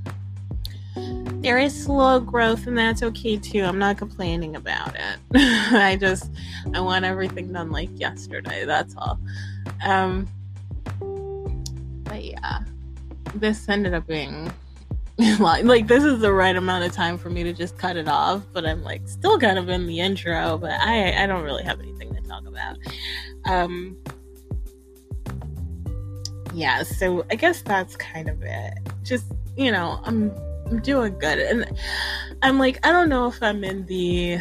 there 1.41 1.59
is 1.59 1.85
slow 1.85 2.21
growth 2.21 2.67
and 2.67 2.77
that's 2.77 3.03
okay 3.03 3.37
too. 3.39 3.63
I'm 3.63 3.79
not 3.79 3.97
complaining 3.97 4.57
about 4.57 4.95
it. 4.95 5.19
I 5.35 5.97
just 5.97 6.31
i 6.75 6.81
want 6.81 7.05
everything 7.05 7.53
done 7.53 7.71
like 7.71 7.89
yesterday 7.99 8.65
that's 8.67 8.95
all. 8.97 9.19
Um 9.85 10.29
but 12.05 12.25
yeah. 12.25 12.61
This 13.35 13.69
ended 13.69 13.95
up 13.95 14.07
being 14.07 14.53
like 15.39 15.87
this 15.87 16.05
is 16.05 16.21
the 16.21 16.33
right 16.33 16.57
amount 16.57 16.85
of 16.85 16.93
time 16.93 17.17
for 17.17 17.31
me 17.31 17.43
to 17.43 17.53
just 17.53 17.77
cut 17.77 17.95
it 17.95 18.09
off 18.09 18.43
but 18.55 18.65
i'm 18.65 18.83
like 18.83 19.07
still 19.07 19.39
kind 19.39 19.59
of 19.59 19.69
in 19.69 19.87
the 19.87 20.01
intro 20.01 20.57
but 20.57 20.71
i 20.81 21.23
i 21.23 21.27
don't 21.27 21.43
really 21.43 21.63
have 21.63 21.79
anything 21.79 22.15
to 22.15 22.23
talk 22.23 22.47
about. 22.47 22.77
Um 23.47 23.97
yeah 26.53 26.83
so 26.83 27.25
i 27.31 27.35
guess 27.35 27.63
that's 27.63 27.97
kind 27.97 28.29
of 28.29 28.43
it. 28.43 28.75
Just 29.03 29.33
you 29.57 29.71
know 29.73 30.01
i'm 30.05 30.33
I'm 30.71 30.81
doing 30.81 31.19
good. 31.19 31.39
And 31.39 31.67
I'm 32.43 32.59
like, 32.59 32.79
I 32.87 32.93
don't 32.93 33.09
know 33.09 33.27
if 33.27 33.43
I'm 33.43 33.65
in 33.65 33.87
the 33.87 34.39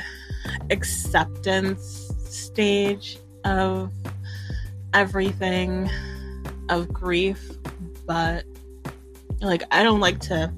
acceptance 0.70 2.12
stage 2.28 3.18
of 3.46 3.92
everything, 4.94 5.90
of 6.70 6.94
grief, 6.94 7.52
but 8.06 8.46
like, 9.42 9.64
I 9.72 9.82
don't 9.82 10.00
like 10.00 10.20
to. 10.22 10.54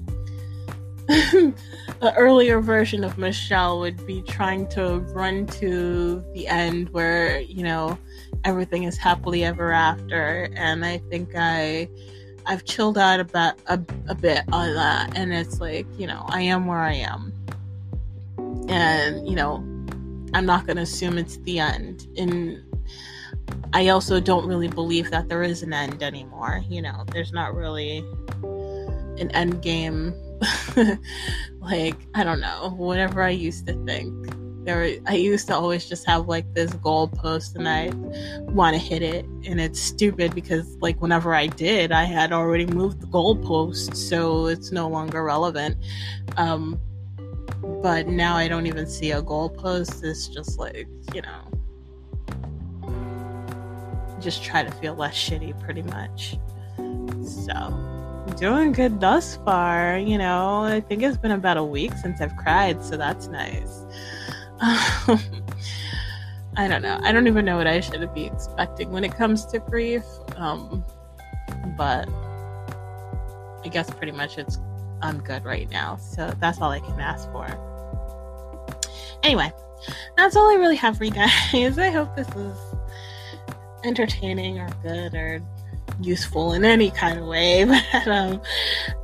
the 1.08 2.14
earlier 2.16 2.60
version 2.60 3.02
of 3.02 3.16
Michelle 3.16 3.80
would 3.80 4.06
be 4.06 4.22
trying 4.22 4.68
to 4.68 4.98
run 5.14 5.46
to 5.46 6.22
the 6.34 6.48
end 6.48 6.90
where, 6.90 7.40
you 7.40 7.62
know, 7.62 7.98
everything 8.44 8.84
is 8.84 8.98
happily 8.98 9.44
ever 9.44 9.72
after. 9.72 10.50
And 10.54 10.84
I 10.84 10.98
think 10.98 11.30
I 11.34 11.88
I've 12.46 12.64
chilled 12.64 12.98
out 12.98 13.20
about 13.20 13.54
a, 13.66 13.80
a 14.08 14.14
bit 14.14 14.42
on 14.52 14.74
that, 14.74 15.16
and 15.16 15.32
it's 15.32 15.60
like 15.60 15.86
you 15.98 16.06
know 16.06 16.24
I 16.28 16.42
am 16.42 16.66
where 16.66 16.78
I 16.78 16.94
am, 16.94 17.32
and 18.68 19.26
you 19.28 19.36
know 19.36 19.56
I'm 20.34 20.46
not 20.46 20.66
going 20.66 20.76
to 20.76 20.82
assume 20.82 21.18
it's 21.18 21.36
the 21.38 21.58
end. 21.58 22.06
And 22.16 22.62
I 23.72 23.88
also 23.88 24.20
don't 24.20 24.46
really 24.46 24.68
believe 24.68 25.10
that 25.10 25.28
there 25.28 25.42
is 25.42 25.62
an 25.62 25.72
end 25.72 26.02
anymore. 26.02 26.62
You 26.68 26.82
know, 26.82 27.04
there's 27.12 27.32
not 27.32 27.54
really 27.54 27.98
an 29.18 29.30
end 29.32 29.62
game. 29.62 30.14
like 31.60 31.96
I 32.14 32.24
don't 32.24 32.40
know, 32.40 32.74
whatever 32.76 33.22
I 33.22 33.30
used 33.30 33.66
to 33.68 33.74
think 33.84 34.41
there 34.64 34.96
I 35.06 35.14
used 35.14 35.48
to 35.48 35.54
always 35.54 35.88
just 35.88 36.06
have 36.06 36.28
like 36.28 36.52
this 36.54 36.72
goal 36.74 37.08
post 37.08 37.56
and 37.56 37.68
I 37.68 37.90
want 38.52 38.74
to 38.74 38.80
hit 38.80 39.02
it. 39.02 39.24
And 39.44 39.60
it's 39.60 39.80
stupid 39.80 40.34
because 40.34 40.76
like 40.80 41.00
whenever 41.00 41.34
I 41.34 41.48
did 41.48 41.92
I 41.92 42.04
had 42.04 42.32
already 42.32 42.66
moved 42.66 43.00
the 43.00 43.06
goal 43.06 43.36
post 43.36 43.96
so 43.96 44.46
it's 44.46 44.70
no 44.70 44.88
longer 44.88 45.24
relevant. 45.24 45.76
Um 46.36 46.80
but 47.82 48.06
now 48.08 48.36
I 48.36 48.48
don't 48.48 48.66
even 48.66 48.86
see 48.86 49.10
a 49.10 49.22
goal 49.22 49.50
post. 49.50 50.04
It's 50.04 50.28
just 50.28 50.58
like 50.58 50.86
you 51.14 51.22
know 51.22 51.48
just 54.20 54.44
try 54.44 54.62
to 54.62 54.70
feel 54.70 54.94
less 54.94 55.14
shitty 55.14 55.58
pretty 55.60 55.82
much. 55.82 56.36
So 57.24 57.88
doing 58.38 58.70
good 58.70 59.00
thus 59.00 59.36
far 59.44 59.98
you 59.98 60.18
know. 60.18 60.62
I 60.62 60.80
think 60.80 61.02
it's 61.02 61.16
been 61.16 61.32
about 61.32 61.56
a 61.56 61.64
week 61.64 61.92
since 61.94 62.20
I've 62.20 62.36
cried 62.36 62.84
so 62.84 62.96
that's 62.96 63.26
nice 63.26 63.84
I 66.56 66.68
don't 66.68 66.82
know. 66.82 67.00
I 67.02 67.10
don't 67.10 67.26
even 67.26 67.44
know 67.44 67.56
what 67.56 67.66
I 67.66 67.80
should 67.80 68.14
be 68.14 68.26
expecting 68.26 68.92
when 68.92 69.02
it 69.02 69.12
comes 69.12 69.44
to 69.46 69.58
grief. 69.58 70.04
Um, 70.36 70.84
but 71.76 72.08
I 73.64 73.68
guess 73.68 73.90
pretty 73.90 74.12
much 74.12 74.38
it's 74.38 74.58
I'm 75.02 75.18
good 75.18 75.44
right 75.44 75.68
now. 75.68 75.96
So 75.96 76.32
that's 76.38 76.60
all 76.60 76.70
I 76.70 76.78
can 76.78 77.00
ask 77.00 77.30
for. 77.32 77.46
Anyway, 79.24 79.52
that's 80.16 80.36
all 80.36 80.48
I 80.48 80.54
really 80.54 80.76
have 80.76 80.96
for 80.96 81.04
you 81.04 81.10
guys. 81.10 81.78
I 81.78 81.90
hope 81.90 82.14
this 82.14 82.28
is 82.28 82.56
entertaining 83.84 84.60
or 84.60 84.68
good 84.84 85.14
or 85.14 85.42
useful 86.02 86.52
in 86.52 86.64
any 86.64 86.90
kind 86.90 87.18
of 87.18 87.26
way. 87.26 87.64
But 87.92 88.08
um, 88.08 88.40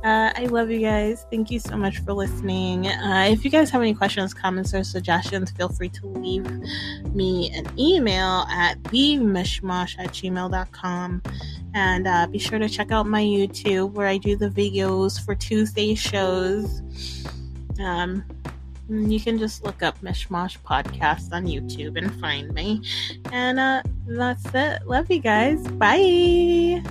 uh, 0.03 0.31
I 0.35 0.47
love 0.49 0.69
you 0.69 0.79
guys. 0.79 1.25
Thank 1.29 1.51
you 1.51 1.59
so 1.59 1.77
much 1.77 1.99
for 1.99 2.13
listening. 2.13 2.87
Uh, 2.87 3.27
if 3.29 3.45
you 3.45 3.51
guys 3.51 3.69
have 3.69 3.81
any 3.81 3.93
questions, 3.93 4.33
comments, 4.33 4.73
or 4.73 4.83
suggestions, 4.83 5.51
feel 5.51 5.69
free 5.69 5.89
to 5.89 6.07
leave 6.07 6.45
me 7.13 7.51
an 7.55 7.67
email 7.79 8.45
at 8.49 8.81
themishmash 8.83 9.97
at 9.99 10.09
gmail.com. 10.09 11.21
And 11.73 12.07
uh, 12.07 12.27
be 12.27 12.39
sure 12.39 12.59
to 12.59 12.67
check 12.67 12.91
out 12.91 13.05
my 13.05 13.23
YouTube 13.23 13.91
where 13.93 14.07
I 14.07 14.17
do 14.17 14.35
the 14.35 14.49
videos 14.49 15.23
for 15.23 15.35
Tuesday 15.35 15.95
shows. 15.95 16.81
Um, 17.79 18.25
you 18.89 19.19
can 19.19 19.37
just 19.37 19.63
look 19.63 19.83
up 19.83 19.99
Mishmash 20.01 20.57
Podcast 20.59 21.31
on 21.31 21.45
YouTube 21.45 21.97
and 21.97 22.13
find 22.19 22.51
me. 22.53 22.81
And 23.31 23.59
uh, 23.59 23.83
that's 24.07 24.45
it. 24.53 24.85
Love 24.87 25.09
you 25.11 25.19
guys. 25.19 25.61
Bye. 25.77 26.83